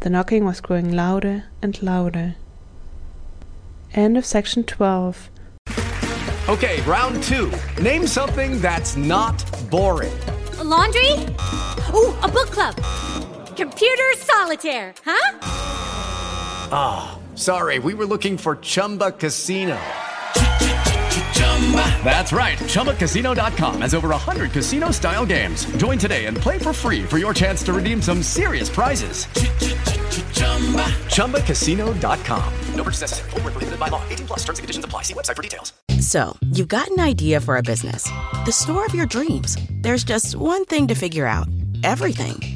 The 0.00 0.10
knocking 0.10 0.44
was 0.44 0.60
growing 0.60 0.92
louder 0.92 1.44
and 1.62 1.80
louder. 1.80 2.34
End 3.94 4.18
of 4.18 4.26
section 4.26 4.64
12. 4.64 5.30
Okay, 6.48 6.80
round 6.82 7.22
two. 7.22 7.52
Name 7.80 8.08
something 8.08 8.60
that's 8.60 8.96
not 8.96 9.44
boring. 9.70 10.12
A 10.58 10.64
laundry? 10.64 11.12
Ooh, 11.94 12.14
a 12.22 12.28
book 12.28 12.50
club. 12.50 12.76
Computer 13.56 14.12
solitaire, 14.18 14.94
huh? 15.02 15.38
Ah, 16.70 17.18
oh, 17.18 17.36
sorry, 17.36 17.78
we 17.78 17.94
were 17.94 18.04
looking 18.04 18.36
for 18.36 18.56
Chumba 18.56 19.12
Casino. 19.12 19.78
That's 22.04 22.32
right. 22.32 22.58
ChumbaCasino.com 22.58 23.80
has 23.80 23.94
over 23.94 24.10
100 24.10 24.52
casino 24.52 24.90
style 24.90 25.24
games. 25.24 25.64
Join 25.78 25.98
today 25.98 26.26
and 26.26 26.36
play 26.36 26.58
for 26.58 26.72
free 26.72 27.02
for 27.02 27.18
your 27.18 27.32
chance 27.32 27.62
to 27.64 27.72
redeem 27.72 28.02
some 28.02 28.22
serious 28.22 28.68
prizes. 28.68 29.24
ChumbaCasino.com. 31.14 32.52
No 32.74 32.82
purchase 32.84 33.00
necessary. 33.00 33.30
Full 33.30 33.40
prohibited 33.40 33.80
by 33.80 33.88
law. 33.88 34.02
18 34.10 34.26
plus 34.26 34.38
terms 34.40 34.58
and 34.58 34.64
conditions 34.64 34.84
apply. 34.84 35.02
See 35.02 35.14
website 35.14 35.34
for 35.34 35.42
details. 35.42 35.72
So, 35.98 36.36
you've 36.50 36.68
got 36.68 36.88
an 36.90 37.00
idea 37.00 37.40
for 37.40 37.56
a 37.56 37.62
business 37.62 38.04
the 38.44 38.52
store 38.52 38.84
of 38.84 38.94
your 38.94 39.06
dreams. 39.06 39.56
There's 39.80 40.04
just 40.04 40.36
one 40.36 40.66
thing 40.66 40.88
to 40.88 40.94
figure 40.94 41.26
out 41.26 41.48
everything. 41.82 42.55